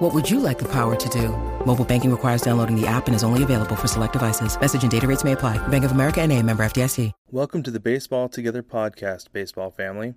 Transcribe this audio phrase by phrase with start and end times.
[0.00, 1.28] What would you like the power to do?
[1.66, 4.58] Mobile banking requires downloading the app and is only available for select devices.
[4.58, 5.58] Message and data rates may apply.
[5.68, 7.12] Bank of America and a member FDIC.
[7.30, 10.14] Welcome to the Baseball Together podcast, baseball family.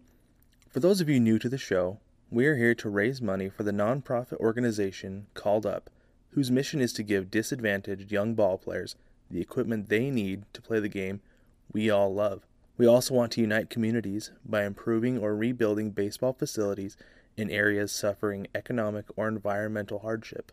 [0.70, 2.00] For those of you new to the show,
[2.32, 5.90] we are here to raise money for the nonprofit organization Called Up,
[6.30, 8.96] whose mission is to give disadvantaged young ball players
[9.30, 11.20] the equipment they need to play the game
[11.74, 12.48] we all love.
[12.78, 16.96] We also want to unite communities by improving or rebuilding baseball facilities
[17.38, 20.52] in areas suffering economic or environmental hardship.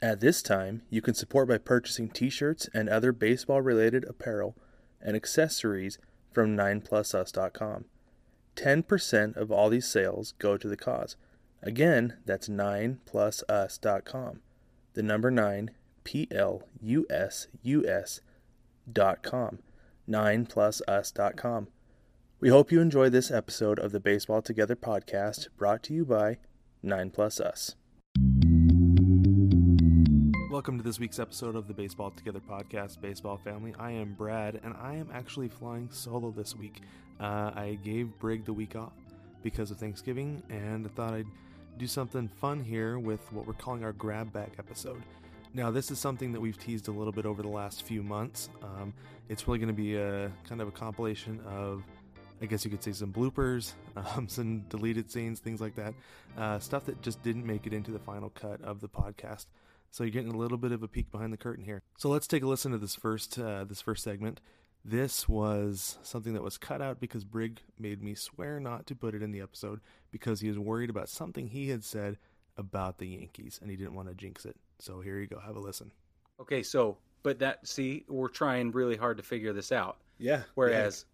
[0.00, 4.56] At this time, you can support by purchasing t shirts and other baseball related apparel
[5.00, 5.98] and accessories
[6.32, 7.84] from 9plusus.com.
[8.56, 11.16] 10% of all these sales go to the cause.
[11.62, 14.40] Again, that's 9plusus.com.
[14.94, 15.70] The number 9,
[16.04, 18.20] P L U S U S
[18.90, 19.60] dot com.
[20.08, 21.68] 9plusus.com.
[22.42, 26.38] We hope you enjoy this episode of the Baseball Together podcast brought to you by
[26.82, 27.76] 9 Plus Us.
[30.50, 33.76] Welcome to this week's episode of the Baseball Together podcast, Baseball Family.
[33.78, 36.80] I am Brad, and I am actually flying solo this week.
[37.20, 38.94] Uh, I gave Brig the week off
[39.44, 41.26] because of Thanksgiving, and I thought I'd
[41.78, 45.04] do something fun here with what we're calling our grab bag episode.
[45.54, 48.50] Now, this is something that we've teased a little bit over the last few months.
[48.64, 48.92] Um,
[49.28, 51.84] it's really going to be a kind of a compilation of,
[52.42, 53.72] I guess you could say, some bloopers,
[54.16, 55.94] um, some deleted scenes, things like that,
[56.36, 59.46] uh, stuff that just didn't make it into the final cut of the podcast.
[59.92, 61.82] So you're getting a little bit of a peek behind the curtain here.
[61.98, 64.40] So let's take a listen to this first uh, this first segment.
[64.84, 69.14] This was something that was cut out because Brig made me swear not to put
[69.14, 72.16] it in the episode because he was worried about something he had said
[72.56, 74.56] about the Yankees and he didn't want to jinx it.
[74.80, 75.38] So here you go.
[75.38, 75.92] Have a listen.
[76.40, 79.98] Okay, so but that see, we're trying really hard to figure this out.
[80.18, 80.42] Yeah.
[80.54, 81.11] Whereas, we're,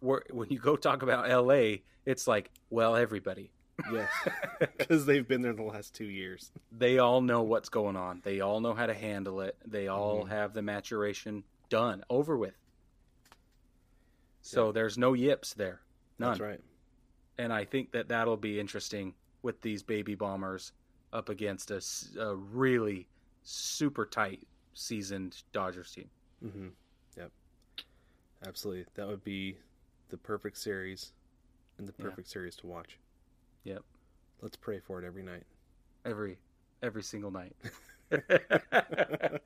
[0.00, 3.50] when you go talk about L.A., it's like, well, everybody.
[3.92, 4.08] Yes.
[4.76, 6.50] Because they've been there the last two years.
[6.72, 8.20] They all know what's going on.
[8.24, 9.56] They all know how to handle it.
[9.64, 10.28] They all Mhm.
[10.30, 12.54] have the maturation done, over with.
[14.42, 14.72] So Yeah.
[14.72, 15.80] there's no yips there,
[16.18, 16.30] none.
[16.30, 16.60] That's right.
[17.38, 20.72] And I think that that'll be interesting with these baby bombers
[21.12, 23.06] up against a really
[23.44, 26.10] super tight, seasoned Dodgers team.
[26.44, 26.68] Mm-hmm.
[27.16, 27.30] Yep.
[28.46, 28.86] Absolutely.
[28.94, 29.56] That would be
[30.08, 31.12] the perfect series
[31.78, 32.04] and the Yeah.
[32.06, 32.98] perfect series to watch.
[33.64, 33.82] Yep.
[34.42, 35.44] Let's pray for it every night.
[36.04, 36.38] every
[36.82, 37.54] every single night.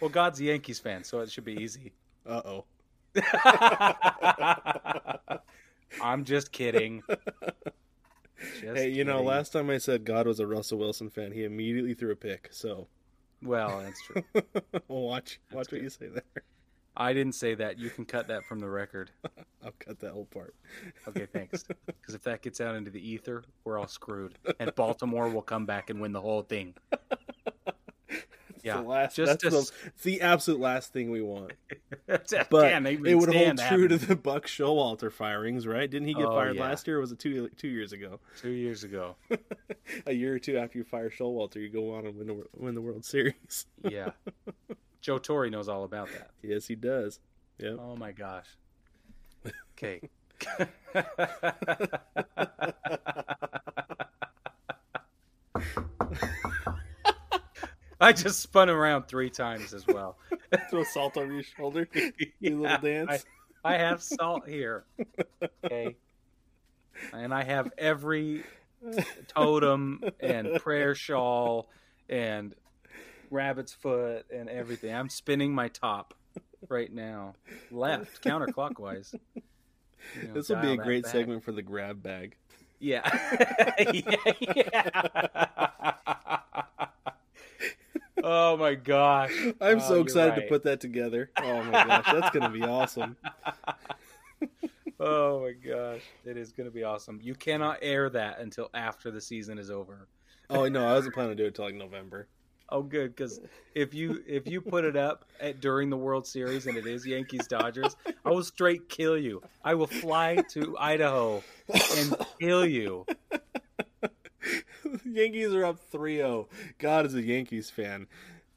[0.00, 1.92] well, God's a Yankees fan, so it should be easy.
[2.26, 2.64] Uh oh.
[6.02, 7.02] I'm just kidding.
[8.60, 11.44] Just Hey, you know, last time I said God was a Russell Wilson fan, he
[11.44, 12.48] immediately threw a pick.
[12.52, 12.88] So
[13.42, 14.22] Well, that's true.
[14.88, 16.22] watch, That's watch what you say there.
[17.00, 17.78] I didn't say that.
[17.78, 19.10] You can cut that from the record.
[19.64, 20.54] I'll cut that whole part.
[21.08, 21.64] Okay, thanks.
[21.86, 25.64] Because if that gets out into the ether, we're all screwed, and Baltimore will come
[25.66, 26.74] back and win the whole thing.
[28.08, 31.52] It's Yeah, the last, just that's to the, it's the absolute last thing we want.
[32.06, 35.90] But Damn, it would hold true to the Buck Showalter firings, right?
[35.90, 36.62] Didn't he get Oh, fired yeah.
[36.64, 36.98] last year?
[36.98, 38.20] Or was it two two years ago?
[38.42, 39.16] two years ago.
[40.06, 42.74] a year or two after you fire Showalter, you go on and win the win
[42.74, 43.64] the World Series.
[43.88, 44.10] Yeah,
[45.00, 46.30] Joe Torre knows all about that.
[46.42, 47.20] yes, he does.
[47.58, 47.78] Yep.
[47.80, 48.46] Oh my gosh.
[49.74, 50.00] Okay.
[58.00, 60.16] I just spun around three times as well.
[60.70, 61.86] Throw salt over your shoulder.
[61.94, 63.26] A Yeah, little dance.
[63.62, 64.84] I, I have salt here.
[65.64, 65.96] Okay.
[67.12, 68.42] And I have every
[69.28, 71.68] totem and prayer shawl
[72.08, 72.54] and
[73.30, 74.94] rabbit's foot and everything.
[74.94, 76.14] I'm spinning my top
[76.68, 77.34] right now,
[77.70, 79.14] left counterclockwise.
[79.34, 81.12] You know, this will be a great back.
[81.12, 82.36] segment for the grab bag.
[82.78, 83.02] Yeah.
[83.78, 84.90] yeah, yeah.
[88.22, 89.32] oh my gosh.
[89.60, 91.30] I'm Oh, so excited to put that together.
[91.38, 93.16] Oh my gosh, that's gonna be awesome.
[95.02, 97.20] Oh my gosh, it is going to be awesome.
[97.22, 100.06] You cannot air that until after the season is over.
[100.50, 102.28] Oh no, I wasn't planning to do it till like November.
[102.72, 103.40] Oh, good, because
[103.74, 107.04] if you if you put it up at, during the World Series and it is
[107.04, 109.42] Yankees Dodgers, I will straight kill you.
[109.64, 111.42] I will fly to Idaho
[111.96, 113.06] and kill you.
[115.04, 116.46] Yankees are up 3-0.
[116.78, 118.06] God is a Yankees fan.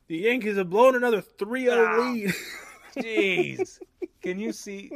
[0.08, 2.12] The Yankees have blown another 3-0 Ah.
[2.12, 2.34] lead.
[2.98, 3.80] Jeez,
[4.24, 4.92] Can you see?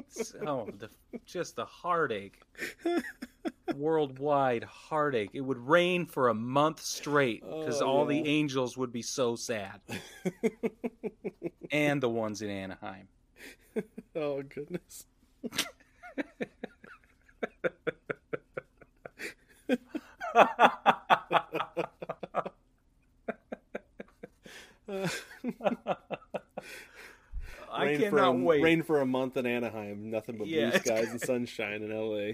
[0.45, 0.89] Oh, the,
[1.25, 2.41] just the heartache,
[3.75, 5.31] worldwide heartache.
[5.33, 8.21] It would rain for a month straight because Oh, all yeah.
[8.21, 9.81] the angels would be so sad,
[11.71, 13.09] and the ones in Anaheim.
[14.15, 15.05] oh goodness.
[28.01, 28.61] rain for a, wait.
[28.63, 30.09] Rain for a month in Anaheim.
[30.09, 30.69] Nothing but Yeah.
[30.71, 32.33] blue skies and sunshine in LA.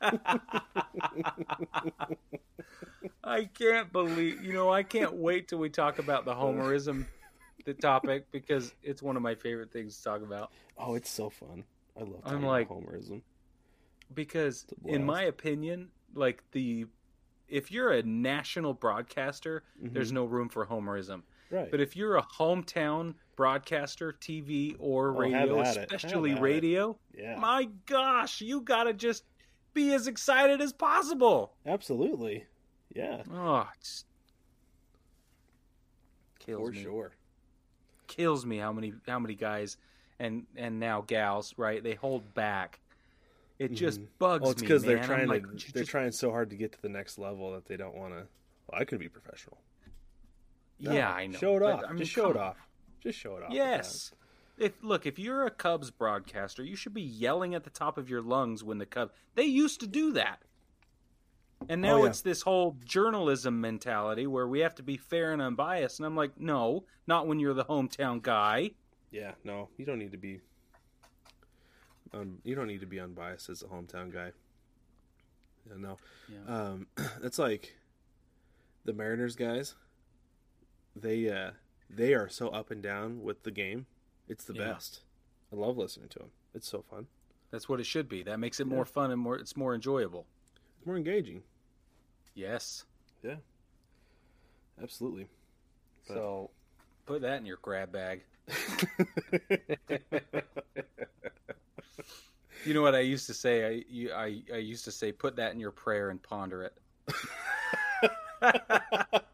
[3.24, 4.70] I can't believe you know.
[4.72, 7.06] I can't wait till we talk about the Homerism,
[7.64, 10.50] the topic, because it's one of my favorite things to talk about.
[10.78, 11.64] Oh, it's so fun.
[11.96, 13.22] I love I'm talking like- about homerism.
[14.14, 16.86] because in my opinion like the
[17.48, 20.14] if you're a national broadcaster there's Mhm.
[20.14, 21.22] no room for homerism
[21.52, 21.70] Right.
[21.70, 25.62] but if you're a hometown broadcaster tv or Oh, radio.
[25.62, 27.36] Have especially radio yeah.
[27.38, 29.24] my gosh you gotta just
[29.74, 32.46] be as excited as possible Absolutely.
[32.94, 33.22] Yeah.
[33.32, 34.04] oh it's
[36.38, 37.12] kills for me sure.
[38.06, 39.76] kills me how many how many guys
[40.18, 42.80] and and now gals right they hold back
[43.58, 44.06] it just Mhm.
[44.18, 46.56] bugs Well, it's me because they're trying like, to they're just trying so hard to
[46.56, 48.26] get to the next level that they don't want to.
[48.66, 49.58] Well, I could be professional.
[50.82, 51.38] No, yeah, I know.
[51.38, 51.84] Show it but, off.
[51.86, 52.56] I mean, Just show it off.
[53.00, 53.52] Just show it off.
[53.52, 54.12] Yes.
[54.58, 58.10] If look, if you're a Cubs broadcaster, you should be yelling at the top of
[58.10, 59.12] your lungs when the Cubs.
[59.34, 60.40] They used to do that,
[61.68, 62.10] and now Oh, yeah.
[62.10, 65.98] it's this whole journalism mentality where we have to be fair and unbiased.
[66.00, 68.72] And I'm like, no, not when you're the hometown guy.
[69.10, 69.32] Yeah.
[69.44, 70.40] No, you don't need to be.
[72.12, 74.32] Um, you don't need to be unbiased as a hometown guy.
[75.66, 75.96] Yeah, no.
[76.28, 76.54] Yeah.
[76.54, 76.86] Um,
[77.22, 77.74] it's like
[78.84, 79.74] the Mariners guys.
[80.94, 81.52] They uh,
[81.90, 83.86] they are so up and down with the game.
[84.28, 84.72] It's the Yeah.
[84.72, 85.02] best.
[85.52, 86.30] I love listening to them.
[86.54, 87.06] It's so fun.
[87.50, 88.22] That's what it should be.
[88.22, 88.74] That makes it Yeah.
[88.74, 89.36] more fun and more.
[89.36, 90.26] It's more enjoyable.
[90.78, 91.42] It's more engaging.
[92.34, 92.84] Yes.
[93.22, 93.36] Yeah.
[94.82, 95.28] Absolutely.
[96.08, 96.50] But- So,
[97.06, 98.22] put that in your grab bag.
[102.64, 103.66] You know what I used to say?
[103.66, 106.74] I you, I I used to say, put that in your prayer and ponder it.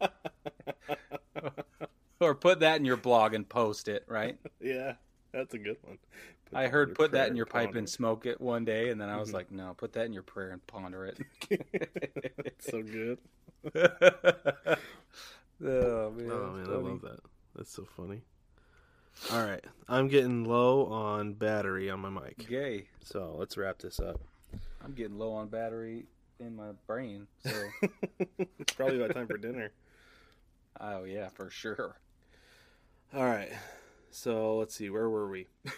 [2.20, 4.38] or put that in your blog and post it, right?
[4.60, 4.94] yeah,
[5.32, 5.98] that's a good one.
[6.50, 9.08] Put I heard put that in your pipe and smoke it one day, and then
[9.08, 9.34] I was Mhm.
[9.34, 11.18] like, no, put that in your prayer and ponder it.
[11.50, 12.34] it.
[12.44, 13.18] It's so good.
[13.74, 17.20] oh man, Oh man, I love that.
[17.54, 18.22] That's so funny.
[19.30, 22.86] All right, I'm getting low on battery on my mic, Gay.
[23.02, 24.20] so let's wrap this up.
[24.82, 26.06] I'm getting low on battery
[26.40, 27.50] in my brain, so
[28.58, 29.70] it's probably about time for dinner.
[30.80, 31.96] oh yeah, for sure.
[33.14, 33.50] All right,
[34.10, 35.46] so let's see, where were we?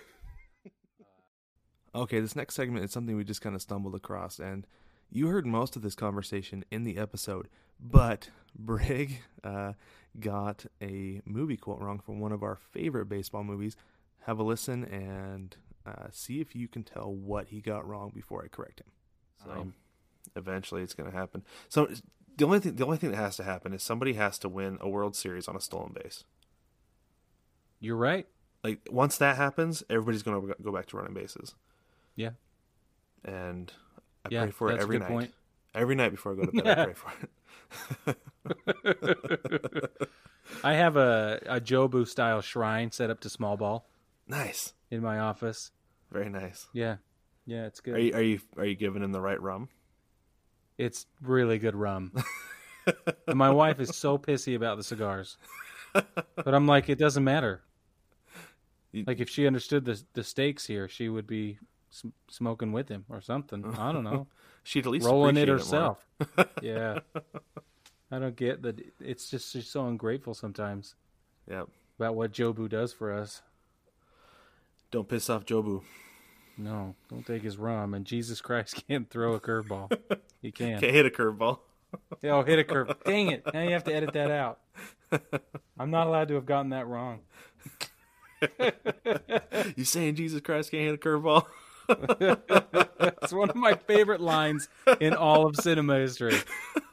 [1.95, 4.67] okay, this next segment is something we just kind of stumbled across, and
[5.11, 7.49] you heard most of this conversation in the episode,
[7.79, 9.75] but Brig uh,
[10.19, 13.77] got a movie quote wrong from one of our favorite baseball movies.
[14.25, 15.57] Have a listen and
[15.87, 18.91] uh, see if you can tell what he got wrong before I correct him.
[19.45, 19.75] So I'm-
[20.37, 21.45] eventually, it's going to happen.
[21.69, 21.89] So
[22.37, 24.79] the only thing the only thing that has to happen is somebody has to win
[24.81, 26.25] a World Series on a stolen base.
[27.81, 28.27] You're right.
[28.63, 31.55] Like once that happens, everybody's going to go back to running bases.
[32.15, 32.31] Yeah.
[33.25, 33.73] And
[34.25, 35.09] I Yeah, pray for it every night.
[35.09, 35.35] point.
[35.75, 37.13] Every night before I go to bed, I pray for
[38.07, 39.91] it.
[40.65, 43.89] I have a, a Jobu style shrine set up to small ball
[44.27, 45.71] nice, in my office.
[46.11, 46.67] very nice.
[46.73, 46.97] Yeah.
[47.47, 47.95] Yeah, it's good.
[47.95, 49.69] Are you are you are you giving him the right rum?
[50.79, 52.13] It's really good rum.
[53.27, 55.37] And my wife is so pissy about the cigars.
[55.93, 57.63] But I'm like, it doesn't matter.
[58.93, 61.59] Like if she understood the the stakes here, she would be
[61.91, 63.65] sm- smoking with him or something.
[63.79, 64.27] I don't know,
[64.65, 66.05] She'd at least rolling it herself.
[66.63, 66.99] yeah,
[68.11, 68.81] I don't get that.
[69.01, 70.95] It's just she's so ungrateful sometimes
[71.49, 71.69] Yep.
[71.99, 73.43] about what Jobu does for us.
[74.91, 75.83] Don't piss off Jobu.
[76.59, 77.95] No, don't take his rum.
[77.95, 79.97] And Jesus Christ can't throw a curveball.
[80.43, 80.81] He can.
[80.81, 81.61] Can't hit a curveball.
[82.23, 82.93] Yeah, oh, hit a curve.
[83.05, 83.45] Dang it!
[83.53, 84.61] Now you have to edit that out.
[85.79, 87.21] I'm not allowed to have gotten that wrong.
[89.77, 91.45] you saying Jesus Christ can't hit a curveball?
[93.23, 94.69] It's one of my favorite lines
[95.01, 96.37] in all of cinema history,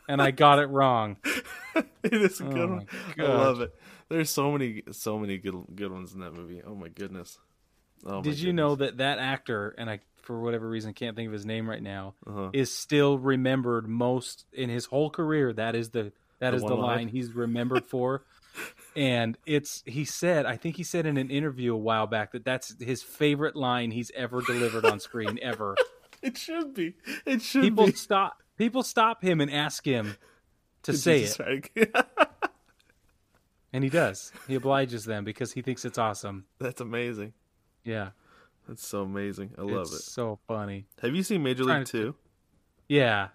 [0.08, 1.18] and I got it wrong.
[1.76, 2.88] it is a Oh good my one.
[3.20, 3.76] I love it.
[4.10, 6.62] There's so many, so many good, good ones in that movie.
[6.66, 7.38] Oh my goodness.
[8.06, 11.28] Oh my Did you know that that actor, and I, for whatever reason, can't think
[11.28, 12.50] of his name right now, Uh-huh.
[12.54, 15.54] is still remembered most in his whole career.
[15.54, 16.82] That is the that The is the line?
[16.98, 18.24] line he's remembered for.
[18.96, 22.44] And it's he said I think he said in an interview a while back that
[22.46, 25.76] that's his favorite line he's ever delivered on screen ever.
[26.22, 26.96] It should be.
[27.26, 27.92] It should People be.
[27.94, 30.16] stop people stop him and ask him
[30.84, 31.96] to say it,
[33.74, 34.32] and he does.
[34.48, 36.46] He obliges them because he thinks it's awesome.
[36.60, 37.34] That's amazing.
[37.84, 38.10] Yeah,
[38.68, 39.52] That's so amazing.
[39.58, 40.02] I love it's it.
[40.04, 40.86] so funny.
[41.02, 42.16] Have you seen Major League to- Two?
[42.90, 43.30] Yeah,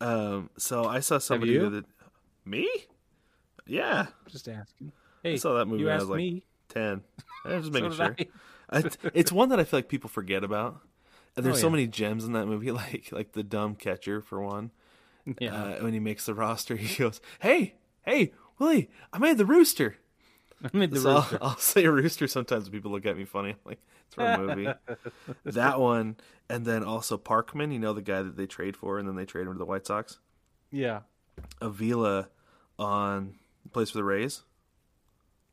[0.00, 1.84] Um, so I saw somebody that
[2.44, 2.68] me?
[3.66, 4.92] Yeah, just asking.
[5.22, 6.44] Hey, saw that movie You when I was like me.
[6.68, 7.02] ten.
[7.44, 8.16] I'm just making did sure.
[8.70, 8.78] I.
[8.78, 10.80] It's, it's one that I feel like people forget about.
[11.36, 14.40] And there's Oh, so many gems in that movie, like like the dumb catcher for
[14.40, 14.70] one.
[15.40, 15.54] Yeah.
[15.54, 19.96] Uh, when he makes the roster, he goes, "Hey, hey, Willie, I made the rooster."
[20.62, 21.38] I made the So I'll, rooster.
[21.42, 22.64] I'll say rooster sometimes.
[22.64, 23.50] when People look at me funny.
[23.50, 24.68] I'm like it's for a movie.
[25.44, 26.16] that one,
[26.48, 27.72] and then also Parkman.
[27.72, 29.64] You know the guy that they trade for, and then they trade him to the
[29.66, 30.18] White Sox.
[30.70, 31.00] Yeah.
[31.60, 32.28] Avila
[32.78, 33.34] on
[33.72, 34.42] plays for the Rays.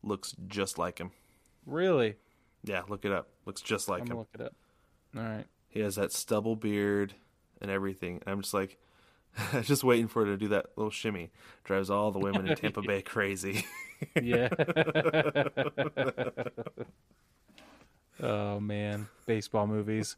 [0.04, 1.12] Looks just like him.
[1.66, 2.16] Really?
[2.64, 3.30] Yeah, look it up.
[3.46, 4.18] Looks just like I'm him.
[4.18, 4.54] look it up.
[5.16, 5.46] All right.
[5.70, 7.14] He has that stubble beard
[7.62, 8.22] and everything.
[8.26, 8.78] And I'm just like,
[9.62, 11.32] just waiting for it to do that little shimmy.
[11.64, 13.66] Drives all the women in Tampa Bay crazy.
[14.22, 14.50] Yeah.
[18.22, 20.16] oh man, baseball movies.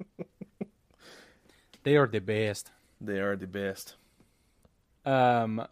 [1.83, 2.71] they are the best.
[2.99, 3.95] they are the best.
[5.05, 5.67] Um,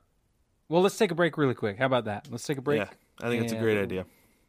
[0.74, 1.77] well, let's take a break really quick.
[1.77, 2.27] How about that?
[2.32, 2.80] Let's take a break.
[2.80, 2.88] Yeah,
[3.22, 4.08] I think it's a great idea.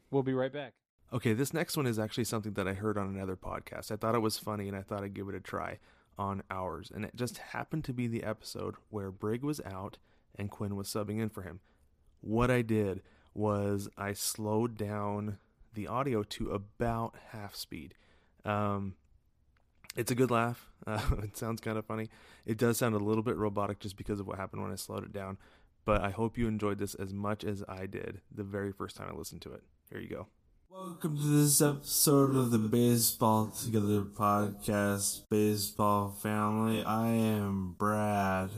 [0.09, 0.73] We'll be right back.
[1.13, 3.91] Okay, this next one is actually something that I heard on another podcast.
[3.91, 5.77] I thought it was funny and I thought I'd give it a try
[6.17, 6.91] on ours.
[6.91, 9.99] And it just happened to be the episode where Brig was out
[10.35, 11.59] and Quinn was subbing in for him.
[12.21, 13.03] What I did
[13.35, 15.37] was I slowed down
[15.75, 17.93] the audio to about half speed.
[18.43, 18.95] Um,
[19.95, 20.71] it's a good laugh.
[20.87, 22.09] Uh, it sounds kind of funny.
[22.47, 25.03] It does sound a little bit robotic just because of what happened when I slowed
[25.03, 25.37] it down.
[25.85, 29.07] But I hope you enjoyed this as much as I did the very first time
[29.11, 29.61] I listened to it.
[29.91, 30.27] Here you go.
[30.67, 36.83] Welcome to this episode of the Baseball Together podcast, Baseball Family.
[36.83, 38.49] I am Brad,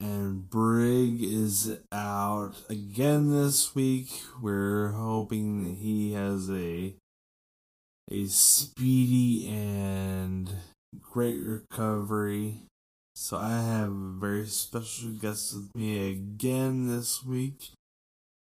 [0.00, 4.08] and Brig is out again this week.
[4.40, 6.94] We're hoping he has a
[8.08, 10.48] a speedy and
[11.00, 12.62] great recovery.
[13.18, 17.70] So I have a very special guest with me again this week.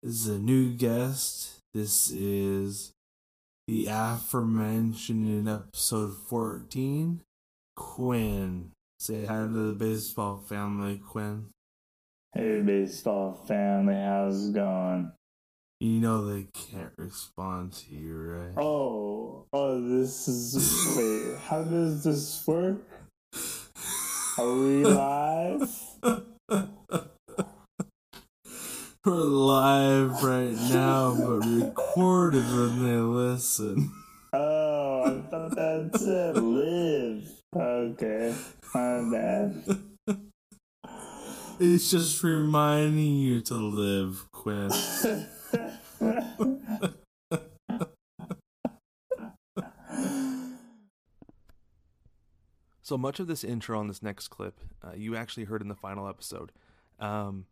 [0.02, 1.60] This is a new guest.
[1.72, 2.90] This is
[3.68, 7.20] the aforementioned in episode 14,
[7.76, 8.72] Quinn.
[8.98, 11.50] Say hi to the baseball family, Quinn.
[12.32, 15.12] Hey, baseball family, how's it going?
[15.78, 18.54] You know they can't respond to you, right?
[18.56, 20.96] Oh, oh, this is.
[20.96, 22.84] Wait, how does this work?
[24.36, 25.70] Are we live?
[29.04, 33.92] We're live right now, but recorded when they listen.
[34.36, 37.22] Oh, I thought that said live.
[37.54, 38.34] Okay,
[38.74, 39.62] my bad.
[41.60, 44.72] It's just reminding you to live, Quinn.
[52.84, 55.74] So much of this intro on this next clip, uh, you actually heard in the
[55.74, 56.52] final episode.
[57.00, 57.46] Um,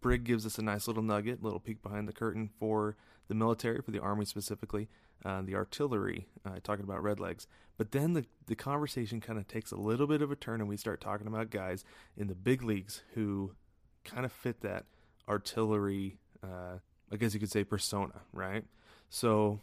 [0.00, 3.82] Brig gives us a nice little nugget, little peek behind the curtain for the military,
[3.82, 4.88] for the army specifically,
[5.24, 7.48] uh, the artillery, uh, talking about redlegs.
[7.76, 10.68] But then the, the conversation kind of takes a little bit of a turn, and
[10.68, 11.84] we start talking about guys
[12.16, 13.56] in the big leagues who
[14.04, 14.84] kind of fit that
[15.28, 16.78] artillery, uh,
[17.10, 18.62] I guess you could say, persona, right?
[19.10, 19.58] So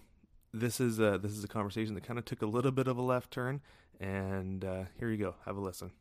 [0.53, 2.97] this is a, this is a conversation that kind of took a little bit of
[2.97, 3.61] a left turn,
[3.99, 5.35] and uh, here you go.
[5.45, 5.91] Have a listen.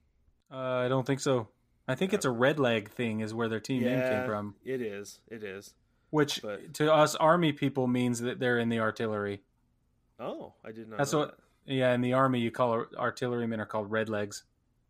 [0.50, 1.48] Uh, I don't think so.
[1.88, 4.80] I think it's a red leg thing is where their team name came from, It
[4.80, 5.18] is.
[5.28, 5.74] It is.
[6.10, 9.42] which But- to us army people means that they're in the artillery.
[10.20, 10.98] Oh, I did not.
[10.98, 11.38] That's know what.
[11.66, 14.44] Yeah, in the army, you call ar- artillerymen are called red legs.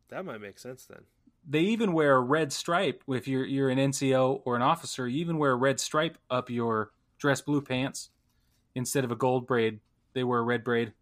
[0.08, 0.16] that.
[0.16, 1.00] that might make sense then.
[1.48, 5.08] They even wear a red stripe if you're you're an NCO or an officer.
[5.08, 8.10] You even wear a red stripe up your dress blue pants
[8.74, 9.80] instead of a gold braid.
[10.14, 10.92] They wear a red braid,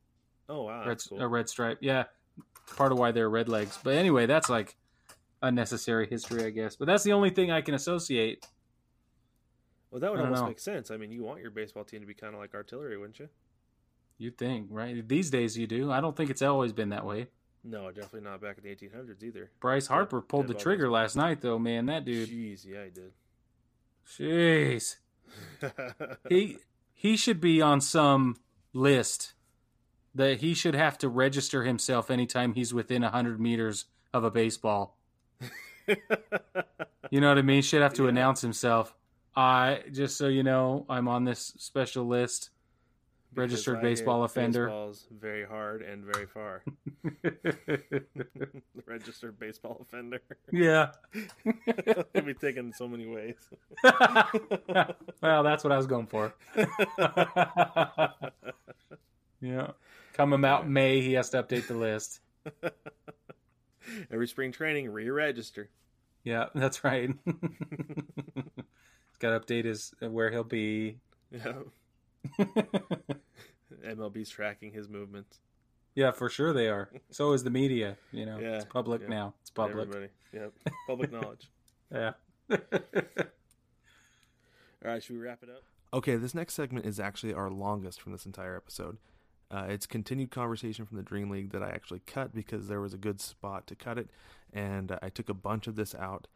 [0.50, 1.20] Oh wow, red, cool.
[1.20, 1.78] a red stripe.
[1.80, 2.04] Yeah,
[2.76, 3.78] part of why they're red legs.
[3.82, 4.76] But anyway, that's like
[5.42, 6.74] unnecessary history, I guess.
[6.74, 8.44] But that's the only thing I can associate.
[9.90, 10.48] well, that would almost know.
[10.48, 10.90] make sense.
[10.90, 13.28] I mean, you want your baseball team to be kind of like artillery, wouldn't you?
[14.18, 15.08] You'd think, right?
[15.08, 15.90] These days you do.
[15.90, 17.28] I don't think it's always been that way.
[17.62, 19.50] No, definitely not back in the 1800s either.
[19.60, 21.14] Bryce Harper pulled the trigger bodies.
[21.14, 21.58] last night, though.
[21.58, 22.28] Man, that dude.
[22.28, 23.12] Jeez, yeah, he did.
[24.18, 24.96] Jeez.
[26.28, 26.58] he
[26.92, 28.36] he should be on some
[28.72, 29.34] list
[30.14, 34.96] that he should have to register himself anytime he's within 100 meters of a baseball.
[37.10, 37.62] You know what I mean?
[37.62, 38.10] Should have to Yeah.
[38.10, 38.94] announce himself.
[39.34, 42.50] I just so you know, I'm on this special list.
[43.34, 44.66] Registered Because I hit baseball offender.
[44.66, 46.62] Baseballs very hard and very far.
[48.86, 50.20] Registered baseball offender.
[50.52, 50.90] yeah.
[52.14, 53.48] Could be taken in so many ways.
[55.20, 56.32] well, that's what I was going for.
[59.40, 59.70] yeah.
[60.14, 62.20] Coming out in May, he has to update the list.
[64.10, 65.68] Every spring training, re-register.
[66.24, 67.10] Yeah, that's right.
[67.24, 67.34] He's
[69.18, 70.98] got to update his uh, where he'll be.
[71.30, 71.52] Yeah.
[73.84, 75.38] MLB's tracking his movements.
[75.94, 76.90] yeah, for sure they are.
[77.10, 77.96] So is the media.
[78.12, 79.08] You know, Yeah, it's public yeah.
[79.08, 79.34] now.
[79.40, 79.88] It's public.
[79.88, 80.08] Everybody.
[80.32, 80.52] Yep.
[80.86, 81.48] Public knowledge.
[81.92, 82.12] Yeah.
[82.50, 82.58] All
[84.84, 85.62] right, should we wrap it up?
[85.92, 88.98] Okay, this next segment is actually our longest from this entire episode.
[89.50, 92.94] Uh, it's continued conversation from the Dream League that I actually cut because there was
[92.94, 94.08] a good spot to cut it,
[94.52, 96.28] and I took a bunch of this out.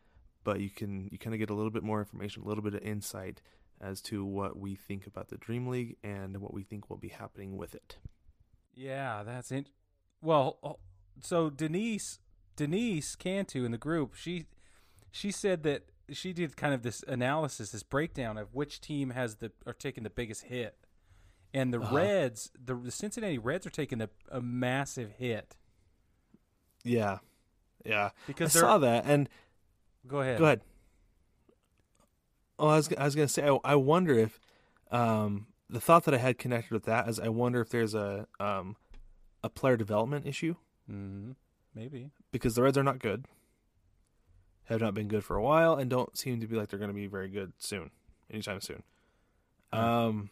[0.42, 2.75] But you can you kind of get a little bit more information, a little bit
[2.75, 3.40] of insight
[3.80, 7.09] as to what we think about the Dream League and what we think will be
[7.09, 7.97] happening with it.
[8.75, 9.68] Yeah, that's it.
[10.21, 10.78] Well, oh,
[11.21, 12.18] so Denise
[12.56, 14.47] Denise Cantu in the group, she
[15.11, 19.37] she said that she did kind of this analysis, this breakdown of which team has
[19.37, 20.76] the are taking the biggest hit,
[21.54, 21.94] and the Uh-huh.
[21.96, 25.56] Reds, the, the Cincinnati Reds, are taking a, a massive hit
[26.84, 27.18] Yeah,
[27.84, 28.11] yeah.
[28.26, 29.28] because I saw that, and
[30.06, 30.38] Go ahead.
[30.38, 30.61] Go ahead.
[32.58, 34.38] Oh, I was I was gonna say I, I wonder if
[34.90, 38.26] um, the thought that I had connected with that is I wonder if there's a
[38.38, 38.76] um,
[39.42, 40.54] a player development issue
[40.87, 41.32] hmm
[41.75, 42.11] Maybe.
[42.30, 43.25] because the Reds are not good,
[44.64, 46.90] have not been good for a while, and don't seem to be like they're going
[46.90, 47.90] to be very good soon,
[48.30, 48.82] anytime soon.
[49.73, 50.30] Um,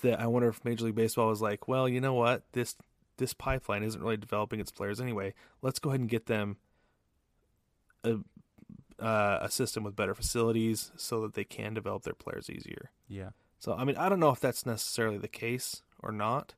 [0.00, 2.76] that I wonder if Major League Baseball was like, well, you know what, this
[3.18, 5.34] this pipeline isn't really developing its players anyway.
[5.60, 6.56] Let's go ahead and get them
[8.04, 8.18] a
[8.98, 12.90] uh, a system with better facilities so that they can develop their players easier.
[13.08, 13.30] Yeah.
[13.58, 16.54] So I mean, I don't know if that's necessarily the case or not,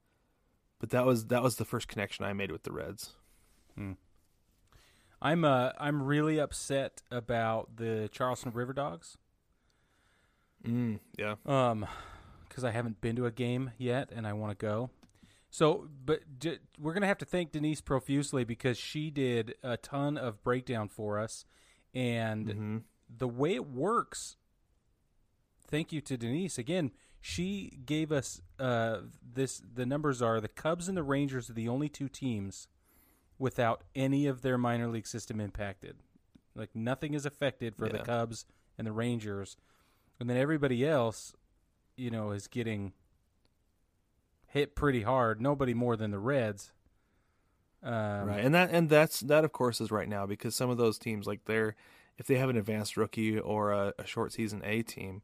[0.78, 3.14] but that was that was the first connection I made with the Reds.
[5.24, 9.16] I'm uh I'm really upset about the Charleston River Dogs.
[10.66, 11.36] Mm, yeah.
[11.46, 11.86] Um,
[12.54, 14.90] because I haven't been to a game yet, and I want to go.
[15.50, 20.16] So, but d- we're gonna have to thank Denise profusely because she did a ton
[20.16, 21.44] of breakdown for us,
[21.92, 22.76] and hmm
[23.16, 24.36] the way it works.
[25.68, 26.92] Thank you to Denise again.
[27.20, 29.60] She gave us uh this.
[29.74, 32.68] The numbers are the Cubs and the Rangers are the only two teams
[33.38, 35.96] without any of their minor league system impacted.
[36.54, 38.46] Like nothing is affected for the Cubs
[38.78, 39.56] and the Rangers,
[40.20, 41.34] and then everybody else,
[41.96, 42.92] you know, is getting
[44.48, 45.40] hit pretty hard.
[45.40, 46.72] Nobody more than the Reds.
[47.82, 47.92] Um,
[48.28, 50.98] right, and that and that's that of course is right now because some of those
[50.98, 51.76] teams like they're
[52.16, 55.20] if they have an advanced rookie or a, a short season A team,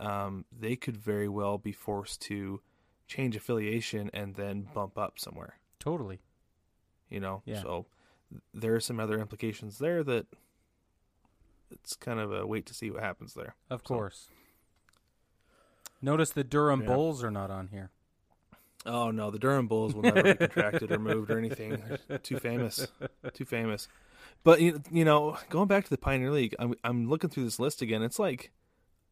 [0.00, 2.60] um, they could very well be forced to
[3.06, 5.58] change affiliation and then bump up somewhere.
[5.78, 6.20] Totally.
[7.10, 7.60] You know, Yeah.
[7.62, 7.86] so
[8.52, 10.26] there are some other implications there that
[11.70, 13.54] it's kind of a wait to see what happens there.
[13.70, 14.28] Of So- course.
[16.04, 16.86] Notice the Durham Yeah.
[16.88, 17.90] Bulls are not on here.
[18.86, 21.82] Oh no, the Durham Bulls will never be contracted or moved or anything.
[22.08, 22.86] They're too famous,
[23.32, 23.88] too famous.
[24.42, 27.58] But you you know, going back to the Pioneer League, I'm I'm looking through this
[27.58, 28.02] list again.
[28.02, 28.50] It's like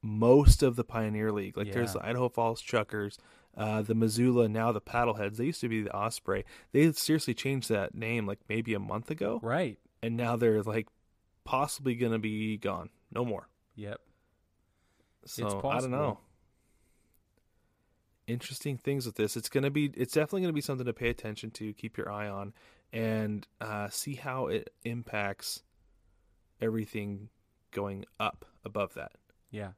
[0.02, 1.56] most of the Pioneer League.
[1.56, 3.16] Like there's the Idaho Falls Chukars,
[3.56, 5.36] uh, the Missoula, now the Paddleheads.
[5.38, 6.44] They used to be the Osprey.
[6.72, 9.78] They seriously changed that name like maybe a month ago, Right.
[10.02, 10.88] and now they're like
[11.44, 12.90] possibly gonna be gone.
[13.10, 13.48] No more.
[13.76, 14.00] Yep.
[15.24, 16.18] So I don't know.
[18.26, 19.36] Interesting things with this.
[19.36, 19.86] It's gonna be.
[19.96, 22.52] It's definitely gonna be something to pay attention to, keep your eye on,
[22.92, 25.62] and uh, see how it impacts
[26.60, 27.28] everything
[27.72, 29.12] going up above that.
[29.50, 29.72] Yeah.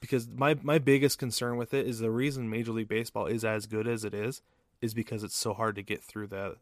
[0.00, 3.66] Because my my biggest concern with it is the reason Major League Baseball is as
[3.66, 4.42] good as it is
[4.80, 6.56] is because it's so hard to get through the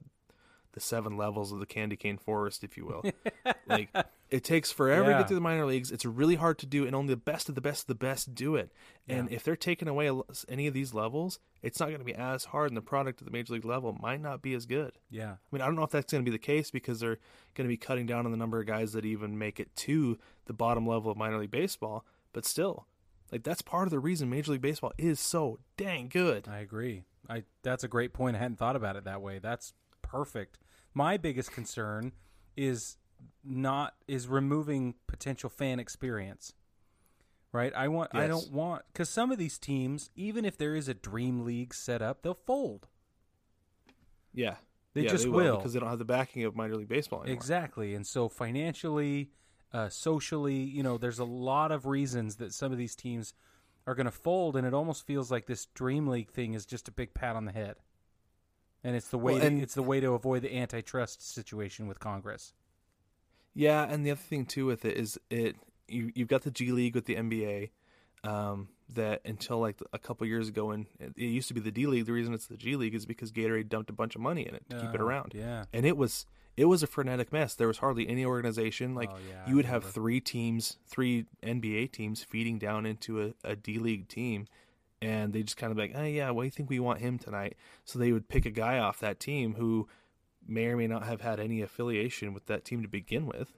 [0.74, 3.02] the seven levels of the candy cane forest, if you will.
[3.66, 3.88] like
[4.30, 5.90] it takes forever to get through the minor leagues.
[5.92, 8.34] It's really hard to do, and only the best of the best of the best
[8.34, 8.72] do it.
[9.08, 9.36] And Yeah.
[9.36, 10.10] if they're taking away
[10.48, 13.24] any of these levels, it's not going to be as hard, and the product at
[13.26, 14.98] the major league level might not be as good.
[15.10, 15.32] Yeah.
[15.32, 17.18] I mean, I don't know if that's going to be the case because they're
[17.54, 20.18] going to be cutting down on the number of guys that even make it to
[20.46, 22.04] the bottom level of minor league baseball.
[22.32, 22.86] But still,
[23.30, 26.48] like that's part of the reason Major League Baseball is so dang good.
[26.48, 27.04] I agree.
[27.30, 28.34] I that's a great point.
[28.36, 29.38] I hadn't thought about it that way.
[29.38, 30.58] That's perfect.
[30.94, 32.12] My biggest concern
[32.56, 32.96] is
[33.42, 36.52] not is removing potential fan experience.
[37.52, 37.72] Right?
[37.74, 40.94] I want I don't want cuz some of these teams even if there is a
[40.94, 42.88] dream league set up, they'll fold.
[44.32, 44.56] Yeah,
[44.94, 45.56] They Yeah, just will will.
[45.58, 47.36] because they don't have the backing of minor league baseball anymore.
[47.36, 47.94] Exactly.
[47.94, 49.30] And so financially
[49.74, 50.54] uh, socially.
[50.56, 53.34] You know, there's a lot of reasons that some of these teams
[53.86, 56.88] are going to fold, and it almost feels like this Dream League thing is just
[56.88, 57.76] a big pat on the head.
[58.84, 61.86] And it's the way Well, to, and- it's the way to avoid the antitrust situation
[61.88, 62.52] with Congress.
[63.54, 65.56] Yeah, and the other thing too with it is it
[65.88, 67.70] you you've got the G League with the NBA.
[68.24, 71.70] Um, that until like a couple years ago, and it it used to be the
[71.70, 72.06] D League.
[72.06, 74.54] The reason it's the G League is because Gatorade dumped a bunch of money in
[74.54, 75.32] it to keep it Oh, around.
[75.34, 75.64] Yeah.
[75.72, 77.54] and it was it was a frenetic mess.
[77.54, 78.94] There was hardly any organization.
[78.94, 83.34] Like Oh, yeah, you would have three teams, three NBA teams feeding down into a,
[83.44, 84.46] a D League team,
[85.02, 87.56] and they just kind of like, oh yeah, do you think we want him tonight?
[87.84, 89.88] So they would pick a guy off that team who
[90.46, 93.52] may or may not have had any affiliation with that team to begin with.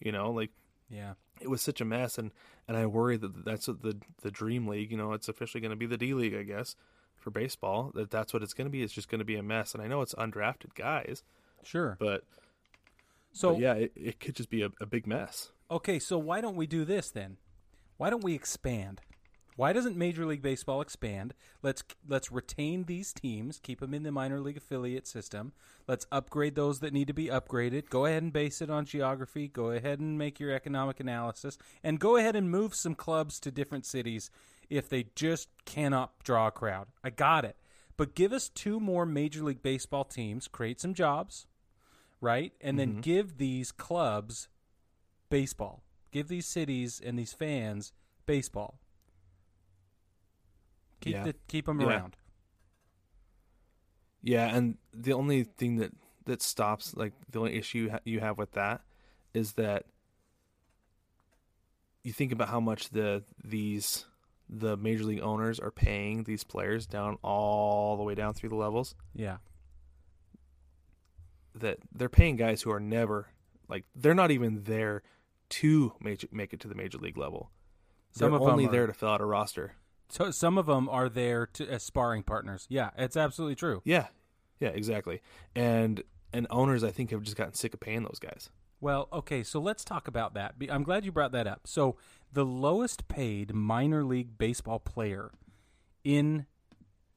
[0.00, 0.50] You know, like
[0.88, 1.14] Yeah.
[1.40, 2.30] it was such a mess, and
[2.66, 4.90] and I worry that that's what the the Dream League.
[4.90, 6.76] You know, it's officially going to be the D League, I guess,
[7.16, 7.92] for baseball.
[7.94, 8.82] That that's what it's going to be.
[8.82, 11.22] It's just going to be a mess, and I know it's undrafted guys,
[11.62, 11.96] Sure.
[12.00, 12.24] but
[13.32, 15.52] So but yeah, it, it could just be a, a big mess.
[15.70, 17.36] Okay, so why don't we do this then?
[17.98, 19.02] Why don't we expand?
[19.60, 21.34] Why doesn't Major League Baseball expand?
[21.62, 25.52] Let's let's retain these teams, keep them in the minor league affiliate system.
[25.86, 27.90] Let's upgrade those that need to be upgraded.
[27.90, 29.48] Go ahead and base it on geography.
[29.48, 33.50] Go ahead and make your economic analysis, and go ahead and move some clubs to
[33.50, 34.30] different cities
[34.70, 36.86] if they just cannot draw a crowd.
[37.04, 37.56] I got it,
[37.98, 41.46] but give us two more Major League Baseball teams, create some jobs,
[42.22, 43.00] right, and then mm-hmm.
[43.00, 44.48] give these clubs
[45.28, 45.82] baseball.
[46.12, 47.92] Give these cities and these fans
[48.24, 48.80] baseball.
[51.00, 51.24] Keep Yeah.
[51.24, 51.86] the, keep them Yeah.
[51.88, 52.16] around.
[54.22, 55.92] Yeah, and the only thing that
[56.26, 58.82] that stops, like the only issue you have with that,
[59.34, 59.86] is that
[62.04, 64.04] you think about how much the these
[64.48, 68.56] the major league owners are paying these players down all the way down through the
[68.56, 68.94] levels.
[69.14, 69.38] Yeah.
[71.54, 73.26] that they're paying guys who are never
[73.68, 75.02] like they're not even there
[75.48, 77.50] to major, make it to the major league level.
[78.12, 79.74] Some they're only there to fill out a roster.
[80.10, 82.66] So some of them are there to as sparring partners.
[82.68, 83.80] Yeah, it's absolutely true.
[83.84, 84.08] Yeah,
[84.58, 85.22] yeah, exactly.
[85.54, 88.50] And and owners, I think, have just gotten sick of paying those guys.
[88.80, 90.58] Well, okay, so let's talk about that.
[90.58, 91.62] Be- I'm glad you brought that up.
[91.66, 91.96] So
[92.32, 95.32] the lowest paid minor league baseball player
[96.02, 96.46] in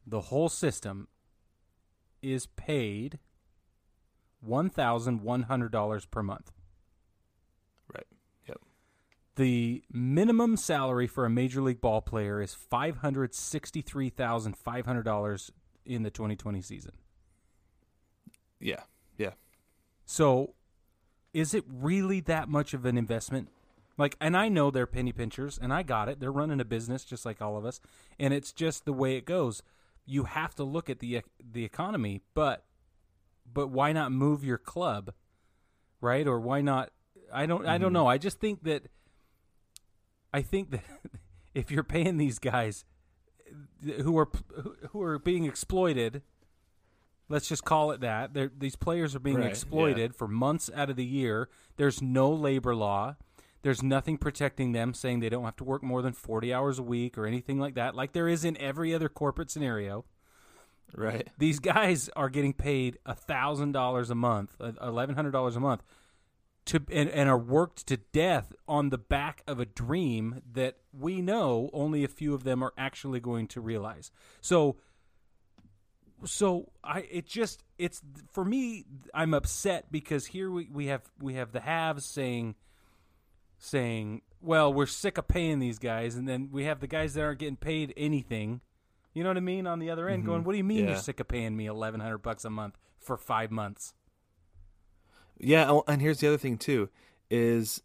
[0.06, 1.08] the whole system
[2.22, 3.20] is paid
[4.42, 6.52] one thousand one hundred dollars per month.
[9.36, 14.86] The minimum salary for a major league ball player is five hundred sixty-three thousand five
[14.86, 15.52] hundred dollars
[15.86, 16.92] in the 2020 season.
[18.60, 18.82] Yeah.
[19.18, 19.32] Yeah.
[20.06, 20.54] So,
[21.34, 23.50] is it really that much of an investment?
[23.98, 26.20] Like, and I know they're penny pinchers, and I got it.
[26.20, 27.80] They're running a business just like all of us,
[28.20, 29.62] and it's just the way it goes.
[30.06, 32.66] You have to look at the the economy, but
[33.52, 35.14] but why not move your club,
[36.02, 36.28] right?
[36.28, 36.92] Or why not?
[37.32, 37.68] I don't.
[37.68, 37.94] I don't mm-hmm.
[37.94, 38.08] know.
[38.08, 38.88] I just think that.
[40.34, 40.84] I think that
[41.54, 42.86] if you're paying these guys
[44.02, 44.30] who are
[44.90, 46.24] who are being exploited
[47.30, 48.34] let's just call it that.
[48.34, 51.50] They're, these players are being Right, exploited for months out of the year.
[51.78, 53.16] There's no labor law.
[53.64, 56.84] There's nothing protecting them, saying they don't have to work more than 40 hours a
[56.84, 60.06] week or anything like that, like there is in every other corporate scenario.
[60.96, 61.30] Right.
[61.38, 65.84] These guys are getting paid $1,000 a month, uh, $1,100 a month,
[66.66, 71.22] to and, and are worked to death on the back of a dream that we
[71.22, 74.12] know only a few of them are actually going to realize.
[74.40, 74.78] So,
[76.26, 81.34] so I it just it's for me I'm upset because here we, we have we
[81.34, 82.56] have the haves saying
[83.58, 87.22] saying well we're sick of paying these guys and then we have the guys that
[87.24, 88.62] aren't getting paid anything
[89.14, 90.86] you know what I mean on the other end going what do you mean Mm-hmm.
[90.88, 90.94] Yeah.
[90.94, 93.94] you're sick of paying me 1100 bucks a month for 5 months
[95.38, 96.90] Yeah, oh, and here's the other thing too
[97.30, 97.82] is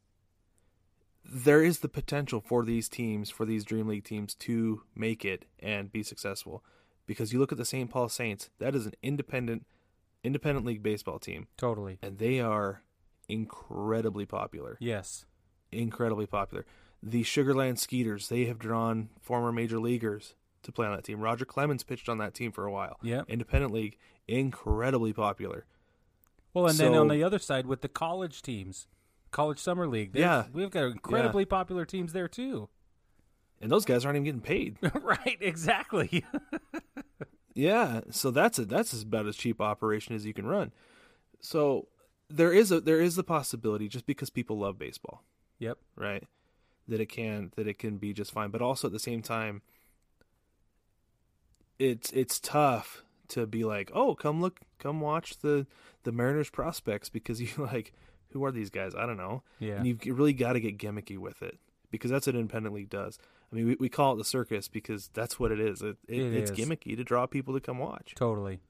[1.24, 5.44] there is the potential for these teams, for these Dream League teams to make it
[5.58, 6.64] and be successful.
[7.06, 7.90] Because you look at the St.
[7.90, 9.66] Paul Saints, that is an independent
[10.24, 12.82] independent league baseball team totally and they are
[13.28, 14.76] incredibly popular.
[14.80, 15.24] yes
[15.70, 16.64] Incredibly popular.
[17.02, 21.20] The Sugarland Skeeters, they have drawn former major leaguers to play on that team.
[21.20, 22.98] Roger Clemens pitched on that team for a while.
[23.02, 23.22] Yeah.
[23.28, 25.66] Independent league, incredibly popular.
[26.54, 28.87] Well and then on the other side with the college teams
[29.30, 30.44] college summer league Yeah.
[30.52, 32.68] we've got incredibly popular teams there too
[33.61, 34.78] And those guys aren't even getting paid.
[35.02, 36.24] right exactly
[37.54, 40.70] Yeah, so that's a that's about as cheap operation as you can run.
[41.40, 41.88] So
[42.30, 45.24] there is a there is the possibility just because people love baseball,
[45.58, 46.22] yep right?
[46.87, 49.62] That it can that it can be just fine, but also at the same time
[51.80, 55.66] it's it's tough to be like, "Oh, come look, come watch the
[56.04, 57.92] the Mariners prospects because you like
[58.32, 58.94] who are these guys?
[58.94, 59.42] I don't know.
[59.58, 59.76] Yeah.
[59.76, 61.58] And you've really got to get gimmicky with it
[61.90, 63.18] because that's what independent league does.
[63.50, 65.80] I mean, we, we call it the circus because that's what it is.
[65.80, 66.56] It, it, It it's is.
[66.58, 68.12] gimmicky to draw people to come watch.
[68.14, 68.60] Totally.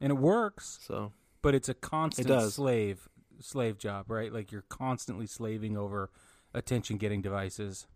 [0.00, 2.54] And it works, So but it's a constant does.
[2.54, 4.32] slave slave job, right?
[4.32, 6.10] Like you're constantly slaving over
[6.52, 7.86] attention getting devices.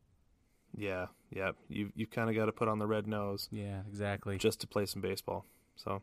[0.76, 4.38] yeah, yeah, you you kind of got to put on the red nose Yeah, exactly.
[4.38, 5.44] just to play some baseball.
[5.78, 6.02] So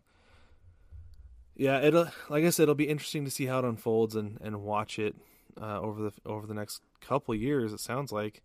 [1.55, 4.61] yeah, it'll like I said, it'll be interesting to see how it unfolds and and
[4.63, 5.15] watch it
[5.61, 7.71] uh, over the over the next couple of years.
[7.73, 8.41] It sounds like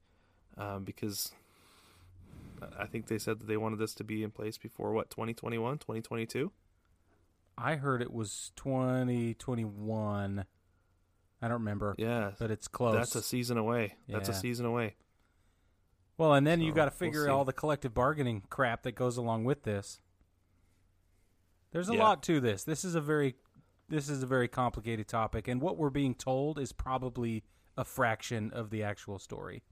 [0.59, 1.33] um, because
[2.79, 5.79] I think they said that they wanted this to be in place before what 2021,
[5.79, 6.53] 2022.
[7.57, 10.45] I heard it was 2021.
[11.43, 12.95] I don't remember, Yeah, but it's close.
[12.95, 13.95] that's a season away.
[14.09, 14.97] That's a season away.
[16.19, 17.31] well, and then you so got to we'll figure see.
[17.31, 20.01] all the collective bargaining crap that goes along with this.
[21.73, 22.03] There's a Yeah.
[22.05, 22.65] lot to this.
[22.65, 23.37] This is a very
[23.89, 27.43] this is a very complicated topic and what we're being told is probably
[27.77, 29.63] a fraction of the actual story.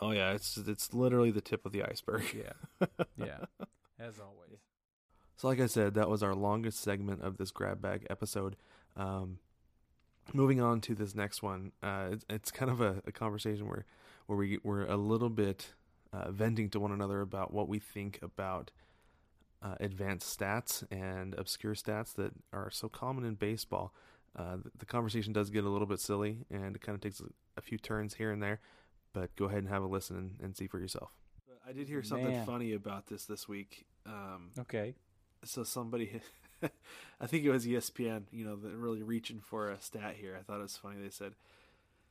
[0.00, 2.24] Oh yeah, it's it's literally the tip of the iceberg.
[2.34, 2.86] Yeah.
[3.16, 3.44] Yeah.
[3.98, 4.58] As always.
[5.36, 8.56] So, like I said, that was our longest segment of this grab bag episode.
[8.96, 9.38] Um,
[10.32, 13.84] moving on to this next one, uh, it's, it's kind of a, a conversation where
[14.26, 15.74] where we we're a little bit
[16.12, 18.70] uh, venting to one another about what we think about
[19.64, 23.92] uh, advanced stats and obscure stats that are so common in baseball.
[24.36, 27.20] Uh, the, the conversation does get a little bit silly, and it kind of takes
[27.20, 27.24] a,
[27.56, 28.60] a few turns here and there.
[29.12, 31.10] But go ahead and have a listen and, and see for yourself.
[31.66, 32.44] I did hear something Man.
[32.44, 33.86] funny about this this week.
[34.06, 34.94] Um, Okay.
[35.44, 36.20] so somebody
[37.20, 40.42] i think it was espn you know that really reaching for a stat here i
[40.42, 41.34] thought it was funny they said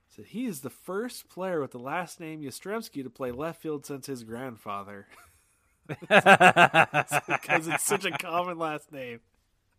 [0.08, 3.86] said he is the first player with the last name Yastrzemski to play left field
[3.86, 5.08] since his grandfather
[5.88, 9.20] because it's such a common last name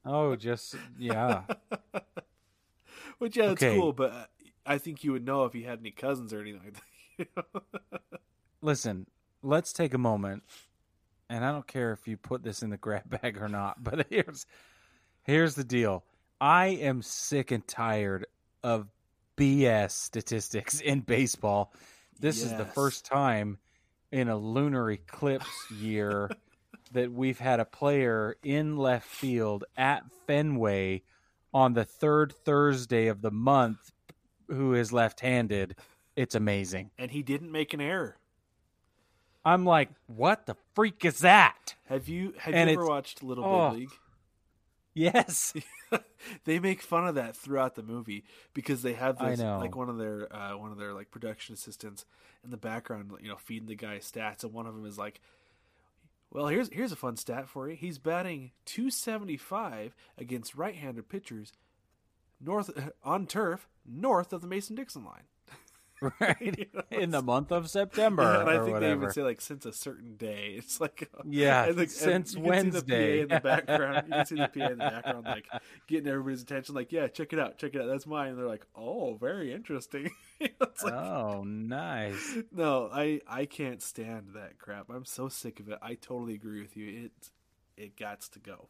[0.05, 1.43] oh, just yeah.
[3.19, 3.79] which yeah it's Okay.
[3.79, 4.25] cool but uh,
[4.67, 6.81] i think you would know if he had any cousins or anything like that?
[8.63, 9.07] Listen,
[9.43, 10.43] let's take a moment,
[11.29, 14.07] and I don't care if you put this in the grab bag or not, but
[14.11, 14.47] here's
[15.23, 16.05] here's the deal.
[16.41, 18.27] I am sick and tired
[18.63, 18.89] of
[19.37, 21.73] BS statistics in baseball.
[22.19, 23.59] This is the first time
[24.15, 26.31] in a lunar eclipse year
[26.93, 31.03] that we've had a player in left field at Fenway
[31.53, 33.91] on the third Thursday of the month
[34.47, 35.75] who is left-handed.
[36.15, 36.93] It's amazing.
[36.97, 38.17] and he didn't make an error
[39.45, 41.75] I'm like, what the freak is that?
[41.87, 43.71] have you have And you ever watched little oh.
[43.71, 43.91] big league
[44.95, 45.53] Yes.
[46.45, 49.99] they make fun of that throughout the movie because they have this like one of
[49.99, 52.05] their uh, one of their like production assistants
[52.45, 55.21] in the background, you know, feeding the guy stats, and one of them is like,
[56.31, 57.77] "Well, here's here's a fun stat for you.
[57.77, 61.53] He's batting 275 against right-handed pitchers
[62.41, 62.71] north
[63.03, 65.25] on turf north of the Mason Dixon line."
[66.21, 66.69] right.
[66.91, 69.03] In the month of September Yeah, and I think they whatever.
[69.03, 70.55] even say like since a certain day.
[70.59, 73.21] It's like uh, Yeah, and and since you can see the PA Wednesday.
[73.21, 74.07] in the background.
[74.09, 75.47] You can see the PA in the background, like
[75.87, 76.75] getting everybody's attention.
[76.75, 77.89] Like, yeah, check it out, check it out.
[77.89, 78.31] That's mine.
[78.31, 80.11] And they're like, oh, very interesting.
[80.41, 82.37] it's like, oh, nice.
[82.53, 84.91] no, I I can't stand that crap.
[84.91, 85.79] I'm so sick of it.
[85.83, 87.05] I totally agree with you.
[87.07, 87.31] It
[87.77, 88.69] it gots to go.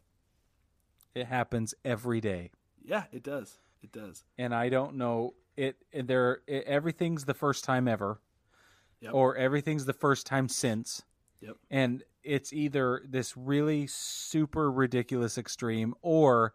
[1.14, 2.50] It happens every day.
[2.84, 3.58] Yeah, it does.
[3.82, 4.24] It does.
[4.38, 8.20] And I don't know it it- there everything's the first time ever
[9.00, 9.12] Yep.
[9.14, 11.02] or everything's the first time since.
[11.40, 11.56] Yep.
[11.70, 16.54] And it's either this really super ridiculous extreme or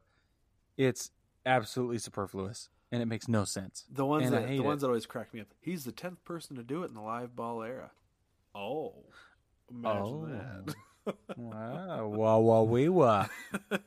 [0.78, 1.12] it's
[1.46, 3.86] absolutely superfluous and it makes no sense.
[3.92, 4.82] The ones And that the ones it.
[4.82, 5.48] that always crack me up.
[5.62, 7.92] He's the tenth person to do it in the live ball era.
[8.56, 8.96] Oh,
[9.70, 10.26] imagine oh.
[11.06, 11.16] that.
[11.38, 12.08] wow.
[12.08, 13.28] Wah wah wee wah.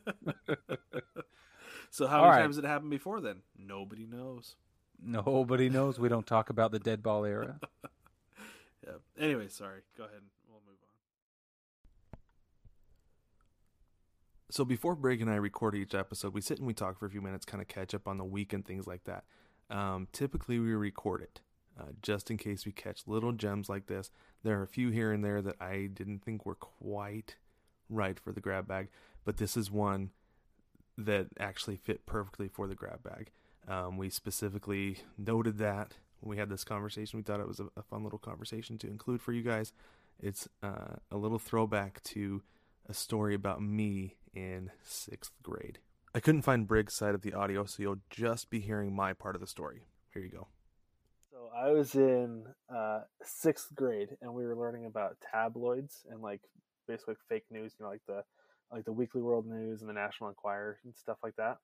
[1.90, 2.42] So how All many right.
[2.42, 3.42] times did it happen before then?
[3.58, 4.56] Nobody knows.
[5.04, 5.98] Nobody knows.
[5.98, 7.58] We don't talk about the dead ball era.
[8.84, 8.94] Yeah.
[9.24, 9.82] Anyway, sorry.
[9.96, 10.22] Go ahead.
[10.48, 12.18] We'll move on.
[14.50, 17.10] So before Brig and I record each episode, we sit and we talk for a
[17.10, 19.22] few minutes, kind of catch up on the week and things like that.
[19.70, 21.40] Um, typically, we record it
[21.78, 24.10] uh, just in case we catch little gems like this.
[24.42, 27.36] There are a few here and there that I didn't think were quite
[27.88, 28.88] right for the grab bag,
[29.24, 30.10] but this is one
[30.98, 33.30] that actually fit perfectly for the grab bag.
[33.68, 37.18] Um, we specifically noted that when we had this conversation.
[37.18, 39.72] We thought it was a, a fun little conversation to include for you guys.
[40.20, 42.42] It's uh, a little throwback to
[42.88, 45.78] a story about me in sixth grade.
[46.14, 49.34] I couldn't find Brig's side of the audio, so you'll just be hearing my part
[49.34, 49.86] of the story.
[50.12, 50.48] Here you go.
[51.30, 52.44] So I was in
[52.74, 56.42] uh, sixth grade, and we were learning about tabloids and like
[56.86, 57.74] basically fake news.
[57.78, 58.22] You know, like the
[58.70, 61.58] like the Weekly World News and the National Enquirer and stuff like that.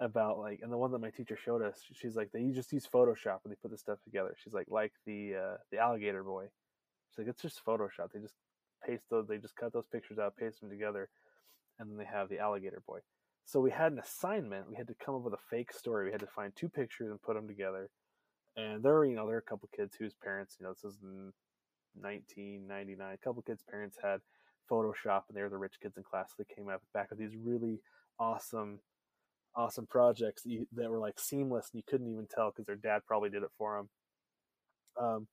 [0.00, 2.86] About like, and the one that my teacher showed us, she's like, they just use
[2.92, 4.34] Photoshop and they put this stuff together.
[4.42, 6.44] She's like, like the uh, the alligator boy.
[7.10, 8.12] She's like, it's just Photoshop.
[8.12, 8.34] They just
[8.86, 11.08] paste those, they just cut those pictures out, paste them together,
[11.78, 13.00] and then they have the alligator boy.
[13.44, 14.68] So we had an assignment.
[14.68, 16.06] We had to come up with a fake story.
[16.06, 17.88] We had to find two pictures and put them together.
[18.56, 20.84] And there were, you know, there were a couple kids whose parents, you know, this
[20.84, 21.32] is in
[21.94, 23.14] 1999.
[23.14, 24.20] A couple kids' parents had
[24.70, 26.30] Photoshop, and they were the rich kids in class.
[26.30, 27.80] So they came up back with these really
[28.18, 28.80] awesome,
[29.56, 32.76] awesome projects that, you, that were like seamless, and you couldn't even tell because their
[32.76, 33.88] dad probably did it for them.
[35.04, 35.28] Um,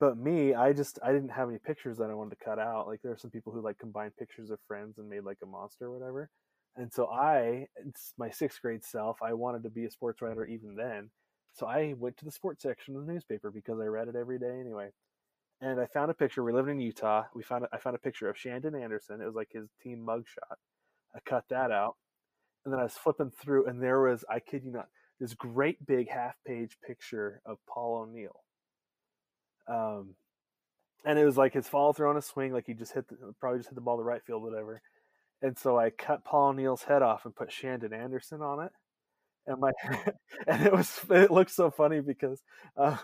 [0.00, 2.88] but me, I just I didn't have any pictures that I wanted to cut out.
[2.88, 5.46] Like there are some people who like combined pictures of friends and made like a
[5.46, 6.28] monster or whatever.
[6.76, 10.44] And so I, it's my sixth grade self, I wanted to be a sports writer
[10.46, 11.10] even then.
[11.54, 14.38] So I went to the sports section of the newspaper because I read it every
[14.38, 14.88] day anyway.
[15.60, 16.42] And I found a picture.
[16.42, 17.24] We're living in Utah.
[17.34, 19.20] We found I found a picture of Shandon Anderson.
[19.20, 20.56] It was like his team mugshot.
[21.14, 21.94] I cut that out,
[22.64, 24.88] and then I was flipping through, and there was I kid you not
[25.20, 28.42] this great big half page picture of Paul O'Neill.
[29.68, 30.14] Um,
[31.04, 33.16] and it was like his follow through on a swing, like he just hit the,
[33.40, 34.82] probably just hit the ball to right field, whatever.
[35.42, 38.72] And so I cut Paul O'Neill's head off and put Shandon Anderson on it.
[39.46, 39.72] And my
[40.46, 42.42] and it was it looked so funny because
[42.76, 42.96] uh,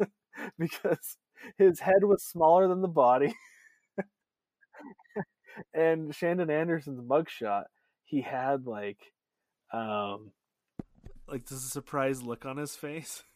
[0.58, 1.16] because
[1.56, 3.34] his head was smaller than the body.
[5.74, 7.64] and Shandon Anderson's mugshot,
[8.08, 9.12] he had like
[9.72, 10.32] um
[11.30, 13.22] like this surprised look on his face.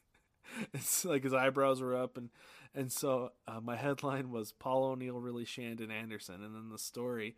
[0.75, 2.29] It's like his eyebrows were up, and
[2.75, 7.37] and so uh, my headline was Paul O'Neill really Shandon Anderson, and then the story,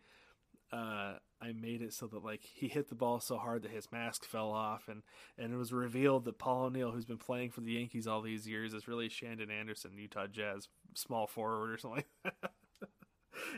[0.73, 3.91] uh, I made it so that like he hit the ball so hard that his
[3.91, 5.03] mask fell off, and
[5.37, 8.47] and it was revealed that Paul O'Neill, who's been playing for the Yankees all these
[8.47, 12.03] years, is really Shandon Anderson, Utah Jazz small forward or something.
[12.25, 12.33] Like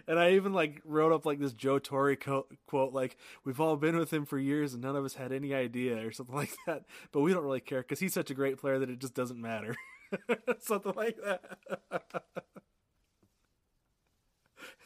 [0.08, 3.78] and I even like wrote up like this Joe Torre co- quote, like "We've all
[3.78, 6.56] been with him for years, and none of us had any idea," or something like
[6.68, 6.84] that.
[7.12, 9.42] But we don't really care because he's such a great player that it just doesn't
[9.42, 9.76] matter.
[10.60, 11.58] something like that.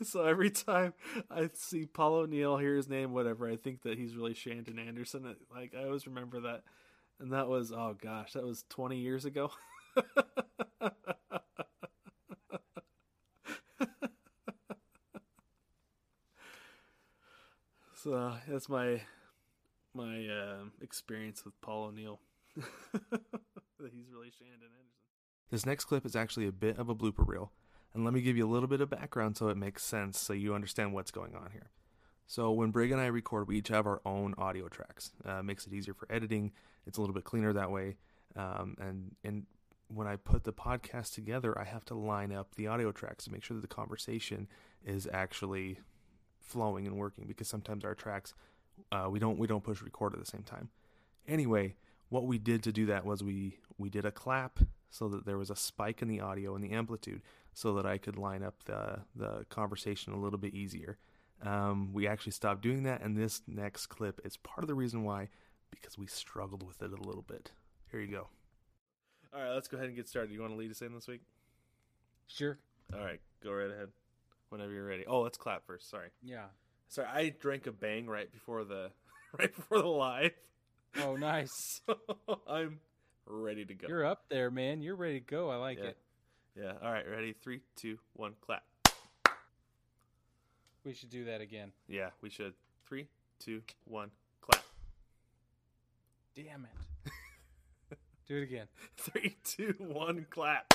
[0.03, 0.93] so every time
[1.29, 5.35] I see Paul O'Neill, hear his name, whatever, I think that he's really Shandon Anderson.
[5.53, 6.63] Like I always remember that,
[7.19, 9.51] and that was oh gosh, that was twenty years ago.
[18.03, 19.01] So that's my
[19.93, 22.19] my uh, experience with Paul O'Neill.
[22.55, 25.05] he's really Shandon Anderson.
[25.51, 27.51] This next clip is actually a bit of a blooper reel,
[27.93, 30.33] and let me give you a little bit of background so it makes sense, so
[30.33, 31.69] you understand what's going on here.
[32.25, 35.11] So when Brig and I record, we each have our own audio tracks.
[35.23, 36.53] Uh, makes it easier for editing.
[36.87, 37.97] It's a little bit cleaner that way.
[38.35, 39.45] Um, and and
[39.89, 43.31] when I put the podcast together, I have to line up the audio tracks to
[43.31, 44.47] make sure that the conversation
[44.83, 45.77] is actually
[46.41, 48.33] flowing and working because sometimes our tracks
[48.91, 50.69] uh, we don't we don't push record at the same time.
[51.27, 51.75] Anyway,
[52.09, 55.37] what we did to do that was we we did a clap so that there
[55.37, 57.21] was a spike in the audio and the amplitude
[57.53, 60.97] so that I could line up the the conversation a little bit easier.
[61.43, 65.03] Um, we actually stopped doing that, and this next clip is part of the reason
[65.03, 65.29] why
[65.71, 67.51] because we struggled with it a little bit.
[67.91, 68.27] Here you go.
[69.33, 70.31] All right, let's go ahead and get started.
[70.31, 71.21] You want to lead us in this week?
[72.27, 72.57] Sure.
[72.93, 73.89] All right, go right ahead
[74.51, 75.05] whenever you're ready.
[75.07, 75.89] Oh, let's clap first.
[75.89, 76.09] Sorry.
[76.21, 76.45] Yeah.
[76.89, 78.91] Sorry, I drank a bang right before the
[79.39, 80.33] right before the live.
[80.99, 81.81] Oh, nice.
[82.27, 82.79] So I'm
[83.25, 83.87] ready to go.
[83.87, 84.81] You're up there, man.
[84.81, 85.49] You're ready to go.
[85.49, 85.85] I like yeah.
[85.85, 85.97] it.
[86.55, 86.73] Yeah.
[86.83, 87.07] All right.
[87.09, 87.33] Ready?
[87.33, 88.33] Three, two, one.
[88.41, 88.63] Clap.
[90.83, 91.71] We should do that again.
[91.87, 92.53] Yeah, we should.
[92.87, 93.07] Three,
[93.39, 94.11] two, one.
[94.41, 94.63] Clap.
[96.35, 97.11] Damn it.
[98.27, 98.67] do it again.
[98.97, 100.25] Three, two, one.
[100.29, 100.73] Clap.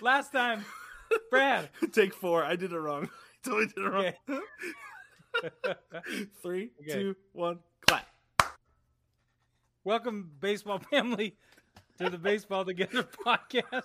[0.00, 0.64] Last time,
[1.30, 1.70] Brad.
[1.92, 2.44] Take four.
[2.44, 3.08] I did it wrong.
[3.44, 4.12] I totally did it wrong.
[5.44, 5.74] Okay.
[6.42, 6.92] Three, Okay.
[6.92, 7.58] two, one.
[7.86, 8.06] Clap.
[9.84, 11.36] Welcome, baseball family,
[11.98, 13.82] to the Baseball Together podcast.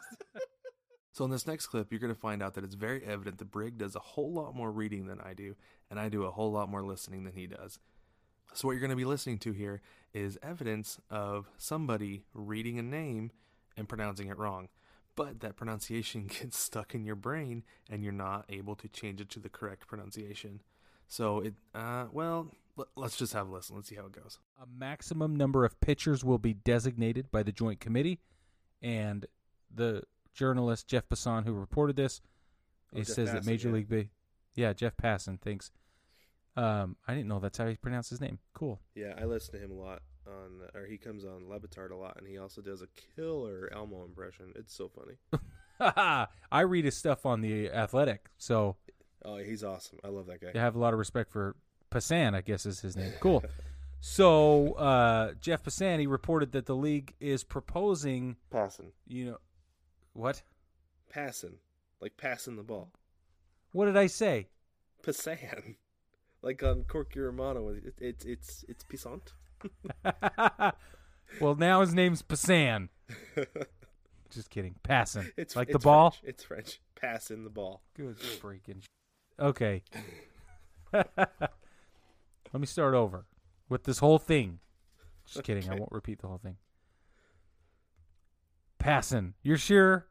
[1.13, 3.51] So in this next clip, you're going to find out that it's very evident that
[3.51, 5.55] Brig does a whole lot more reading than I do,
[5.89, 7.77] and I do a whole lot more listening than he does.
[8.53, 9.81] So what you're going to be listening to here
[10.13, 13.31] is evidence of somebody reading a name
[13.77, 14.69] and pronouncing it wrong.
[15.15, 19.29] But that pronunciation gets stuck in your brain and you're not able to change it
[19.31, 20.61] to the correct pronunciation.
[21.07, 23.75] So it uh well, let, let's just have a listen.
[23.75, 24.39] Let's see how it goes.
[24.61, 28.19] A maximum number of pitchers will be designated by the Joint Committee,
[28.81, 29.25] and
[29.73, 32.21] the journalist Jeff Passan, who reported this,
[32.93, 33.75] Oh, he Jeff says that Major yeah.
[33.75, 34.09] League B,
[34.55, 35.71] yeah, Jeff Passan thinks.
[36.57, 38.39] Um, I didn't know that's how he pronounced his name.
[38.53, 38.81] Cool.
[38.93, 41.95] Yeah, I listen to him a lot on or he comes on Le Batard a
[41.95, 44.53] lot and he also does a killer Elmo impression.
[44.55, 45.17] It's so funny.
[46.51, 48.75] I read his stuff on the Athletic, so
[49.23, 49.99] Oh, he's awesome.
[50.03, 50.51] I love that guy.
[50.55, 51.55] I have a lot of respect for
[51.91, 52.33] Passan.
[52.35, 53.13] I guess is his name.
[53.19, 53.43] Cool.
[54.03, 58.93] So uh, Jeff Pisani reported that the league is proposing, Passing.
[59.07, 59.37] you know,
[60.13, 60.41] what?
[61.07, 61.57] Passing.
[62.01, 62.89] Like passing the ball.
[63.73, 64.47] What did I say?
[65.03, 65.75] Passan.
[66.43, 69.33] Like on Corky Romano, it, it's it's it's pissant.
[71.41, 72.89] well, now his name's Pasan.
[74.31, 74.75] Just kidding.
[74.83, 75.29] Passing.
[75.37, 76.11] It's like it's the ball.
[76.11, 76.23] French.
[76.23, 76.81] It's French.
[76.95, 77.81] Passing the ball.
[77.95, 78.81] Good freaking.
[79.39, 79.83] Okay.
[80.93, 83.25] Let me start over
[83.69, 84.59] with this whole thing.
[85.25, 85.69] Just kidding.
[85.69, 86.57] I won't repeat the whole thing.
[88.79, 89.33] Passing.
[89.43, 90.07] You're sure?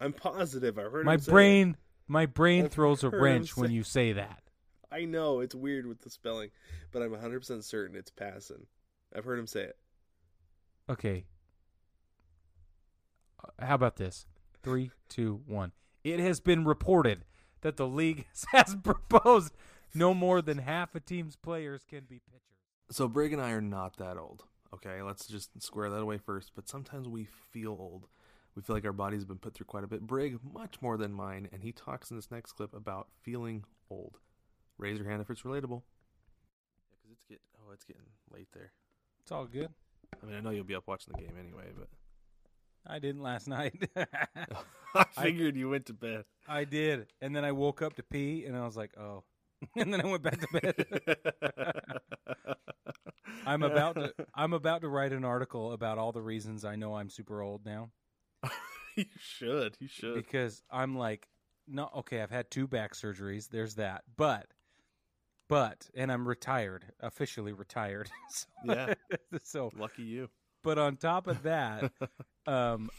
[0.00, 0.78] I'm positive.
[0.78, 1.76] I heard My brain,
[2.06, 4.42] my brain I've throws a wrench when you say that.
[4.90, 6.50] I know it's weird with the spelling,
[6.92, 8.66] but I'm 100% certain it's passing.
[9.14, 9.76] I've heard him say it.
[10.88, 11.24] Okay.
[13.42, 14.26] Uh, How about this?
[14.62, 15.72] Three, two, one.
[16.04, 17.24] It has been reported
[17.60, 19.54] that the league has proposed
[19.94, 22.42] no more than half a team's players can be pitchers.
[22.90, 24.44] So Brig and I are not that old.
[24.74, 26.52] Okay, let's just square that away first.
[26.54, 28.06] But sometimes we feel old.
[28.54, 30.06] We feel like our body's been put through quite a bit.
[30.06, 34.18] Brig, much more than mine, and he talks in this next clip about feeling old.
[34.78, 35.82] Raise your hand if it's relatable.
[36.88, 38.02] Yeah, because it's getting oh, it's getting
[38.32, 38.72] late there.
[39.28, 39.68] It's all good.
[40.22, 41.88] I mean, I know you'll be up watching the game anyway, but
[42.86, 43.74] I didn't last night.
[44.94, 46.24] I figured you went to bed.
[46.48, 47.08] I did.
[47.20, 49.24] And then I woke up to pee and I was like, oh.
[49.76, 50.86] and then I went back to bed.
[53.44, 56.94] I'm about to I'm about to write an article about all the reasons I know
[56.94, 57.90] I'm super old now.
[58.96, 59.76] you should.
[59.78, 60.14] You should.
[60.14, 61.28] because I'm like,
[61.66, 63.50] no, okay, I've had two back surgeries.
[63.50, 64.46] There's that, but,
[65.48, 68.08] but, and I'm retired, officially retired.
[68.30, 68.94] so, Yeah.
[69.42, 70.28] so, Lucky you.
[70.62, 71.90] but on top of that,
[72.46, 72.90] um,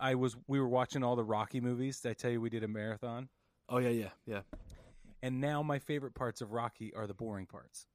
[0.00, 2.00] I was we were watching all the Rocky movies.
[2.00, 3.28] Did I tell you we did a marathon?
[3.68, 4.40] Oh yeah, yeah, yeah.
[5.22, 7.86] And now my favorite parts of Rocky are the boring parts.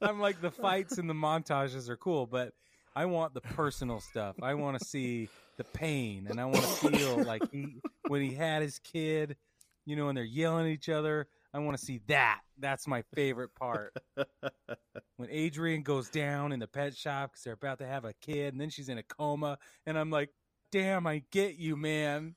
[0.00, 2.52] I'm like the fights and the montages are cool, but
[2.96, 4.36] I want the personal stuff.
[4.42, 8.34] I want to see the pain, and I want to feel like he, when he
[8.34, 9.36] had his kid,
[9.84, 11.26] you know, and they're yelling at each other.
[11.52, 12.40] I want to see that.
[12.58, 13.96] That's my favorite part.
[15.16, 18.54] when Adrian goes down in the pet shop because they're about to have a kid,
[18.54, 20.30] and then she's in a coma, and I'm like,
[20.72, 22.36] "Damn, I get you, man.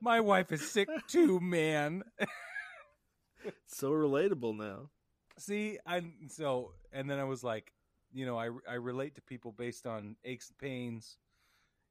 [0.00, 2.02] My wife is sick too, man."
[3.66, 4.90] so relatable now.
[5.38, 7.72] See, I so and then I was like,
[8.12, 11.16] you know, I I relate to people based on aches and pains,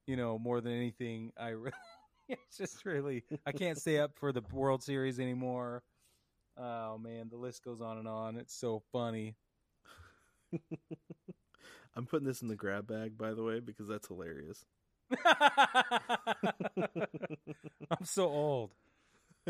[0.07, 1.31] you know, more than anything.
[1.37, 1.71] I re-
[2.29, 5.83] it's just really I can't stay up for the World Series anymore.
[6.57, 8.37] Oh man, the list goes on and on.
[8.37, 9.35] It's so funny.
[11.95, 14.65] I'm putting this in the grab bag, by the way, because that's hilarious.
[17.91, 18.73] I'm so old.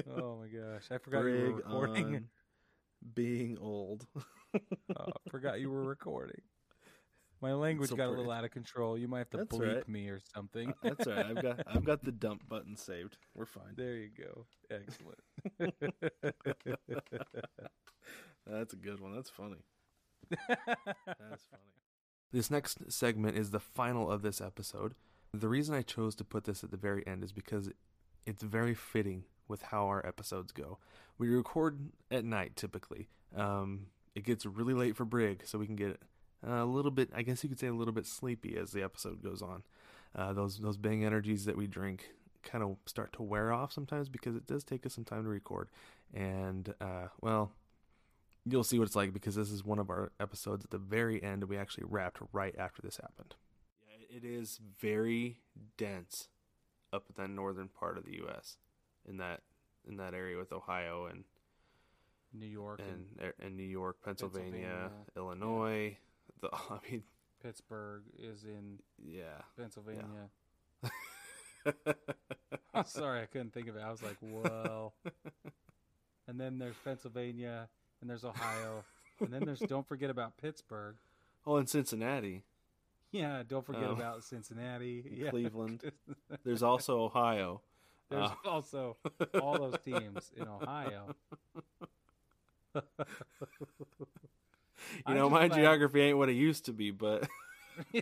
[0.10, 2.30] Oh my gosh, I forgot you were recording.
[3.14, 4.08] being old.
[4.98, 6.42] Oh, I forgot you were recording.
[7.42, 8.98] My language So got a little out of control.
[8.98, 9.90] You might have to That's bleep right.
[9.90, 10.74] me or something.
[10.84, 11.26] That's all right.
[11.26, 13.18] I've got I've got the dump button saved.
[13.36, 13.74] We're fine.
[13.76, 14.46] There you go.
[14.70, 15.18] Excellent.
[18.48, 19.16] That's a good one.
[19.16, 19.64] That's funny.
[20.30, 21.64] That's funny.
[22.32, 24.94] This next segment is the final of this episode.
[25.34, 27.70] The reason I chose to put this at the very end is because
[28.26, 30.78] it's very fitting with how our episodes go.
[31.18, 33.10] We record at night typically.
[33.36, 36.02] Um, it gets really late for Brig, so we can get
[36.44, 39.24] a little bit, I guess you could say, a little bit sleepy as the episode
[39.24, 39.64] goes on.
[40.16, 42.12] Uh, those those bang energies that we drink
[42.44, 45.30] kind of start to wear off sometimes because it does take us some time to
[45.30, 45.70] record.
[46.14, 47.54] And uh, well,
[48.46, 51.22] you'll see what it's like because this is one of our episodes at the very
[51.22, 51.44] end.
[51.46, 53.36] We actually wrapped right after this happened.
[53.88, 55.40] Yeah, it is very
[55.78, 56.28] dense
[56.92, 58.58] up in that northern part of the U.S.
[59.08, 59.42] in that
[59.88, 61.24] in that area with Ohio and
[62.34, 65.98] New York and, and and New York, Pennsylvania, Pennsylvania, Illinois.
[66.42, 67.04] The I mean,
[67.44, 69.42] Pittsburgh is in yeah.
[69.58, 70.30] Pennsylvania.
[72.74, 73.82] I'm sorry, I couldn't think of it.
[73.86, 74.94] I was like, well.
[76.28, 77.68] and then there's Pennsylvania,
[78.02, 78.84] and there's Ohio,
[79.20, 80.96] and then there's don't forget about Pittsburgh.
[81.46, 82.44] oh, in Cincinnati,
[83.12, 85.04] Yeah, don't forget Um, about Cincinnati.
[85.16, 85.30] Yeah.
[85.30, 85.92] Cleveland.
[86.44, 87.62] there's also Ohio.
[88.10, 88.98] There's Uh, also
[89.42, 91.16] all those teams in Ohio.
[95.08, 97.28] You know, my geography ain't what it used to be, but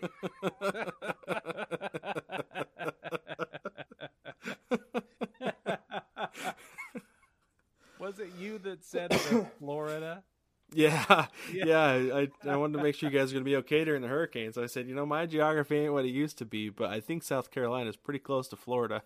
[7.97, 10.23] Was it you that said that Florida?
[10.73, 11.65] yeah, Yeah.
[11.65, 12.15] yeah.
[12.15, 14.53] I I wanted to make sure you guys are gonna be okay during the hurricane,
[14.53, 16.99] so I said, you know, my geography ain't what it used to be, but I
[16.99, 19.03] think South Carolina is pretty close to Florida.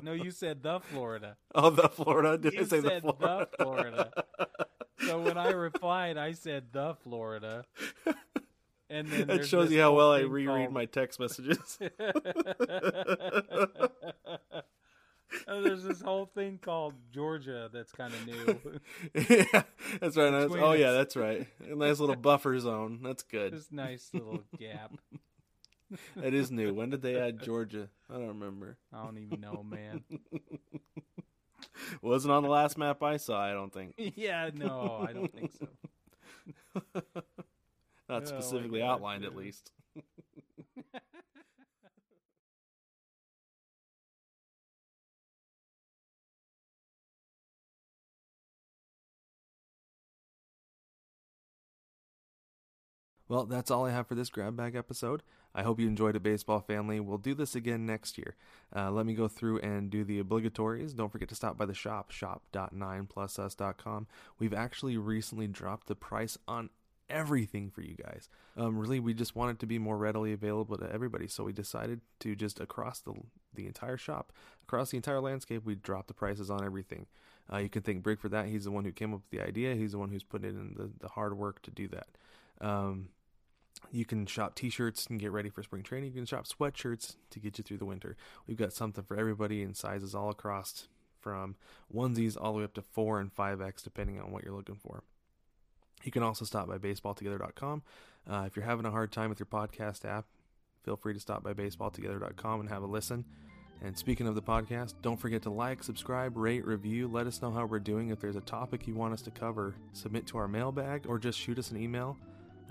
[0.00, 1.36] No, you said the Florida.
[1.54, 2.38] Oh, the Florida.
[2.38, 3.18] Did You I say the Florida?
[3.30, 4.12] the Florida.
[5.06, 7.64] So when I replied, I said the Florida.
[8.90, 11.78] And then That shows you how well I reread called- my text messages.
[11.80, 11.90] And
[15.48, 18.80] oh, there's this whole thing called Georgia that's kind of new.
[19.28, 19.62] yeah,
[20.00, 20.32] that's right.
[20.32, 21.46] Oh yeah, that's right.
[21.68, 23.00] A nice little buffer zone.
[23.02, 23.52] That's good.
[23.52, 24.92] this nice little gap.
[26.16, 26.74] That is new.
[26.74, 27.88] When did they add Georgia?
[28.10, 28.78] I don't remember.
[28.92, 30.02] I don't even know, man.
[32.02, 33.40] Wasn't on the last map I saw.
[33.40, 33.94] I don't think.
[34.16, 35.66] yeah, no, I don't think so.
[36.94, 37.02] Not
[38.08, 39.72] oh, my specifically God, outlined, at least.
[53.26, 55.22] Well, that's all I have for this grab bag episode.
[55.54, 56.98] I hope you enjoyed it, baseball family.
[57.00, 58.34] We'll do this again next year.
[58.74, 60.94] Uh, let me go through and do the obligatories.
[60.94, 64.06] Don't forget to stop by the shop, shop.9plusus.com.
[64.38, 66.70] We've actually recently dropped the price on
[67.08, 68.28] everything for you guys.
[68.56, 71.52] Um, really, we just want it to be more readily available to everybody, so we
[71.52, 73.14] decided to just across the
[73.54, 74.32] the entire shop,
[74.64, 77.06] across the entire landscape, we drop the prices on everything.
[77.52, 78.46] Uh, you can thank Brig for that.
[78.46, 79.74] He's the one who came up with the idea.
[79.74, 82.08] He's the one who's put in the, the hard work to do that.
[82.60, 83.10] Um,
[83.90, 86.10] you can shop t-shirts and get ready for spring training.
[86.10, 88.16] You can shop sweatshirts to get you through the winter.
[88.46, 90.88] We've got something for everybody in sizes all across
[91.20, 91.56] from
[91.94, 95.02] onesies all the way up to 4 and 5X depending on what you're looking for.
[96.02, 97.82] You can also stop by baseballtogether.com.
[98.30, 100.26] Uh, if you're having a hard time with your podcast app,
[100.82, 103.24] feel free to stop by baseballtogether.com and have a listen.
[103.82, 107.08] And speaking of the podcast, don't forget to like, subscribe, rate, review.
[107.08, 108.10] Let us know how we're doing.
[108.10, 111.38] If there's a topic you want us to cover, submit to our mailbag or just
[111.38, 112.16] shoot us an email.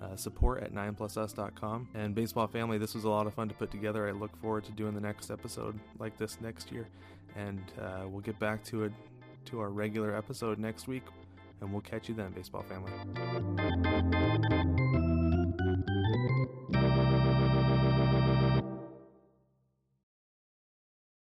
[0.02, 1.88] Uh, support at 9plusus.com.
[1.94, 4.08] And Baseball Family, this was a lot of fun to put together.
[4.08, 6.88] I look forward to doing the next episode like this next year.
[7.38, 8.92] And uh, we'll get back to it
[9.46, 11.04] to our regular episode next week.
[11.62, 14.23] And we'll catch you then, Baseball Family.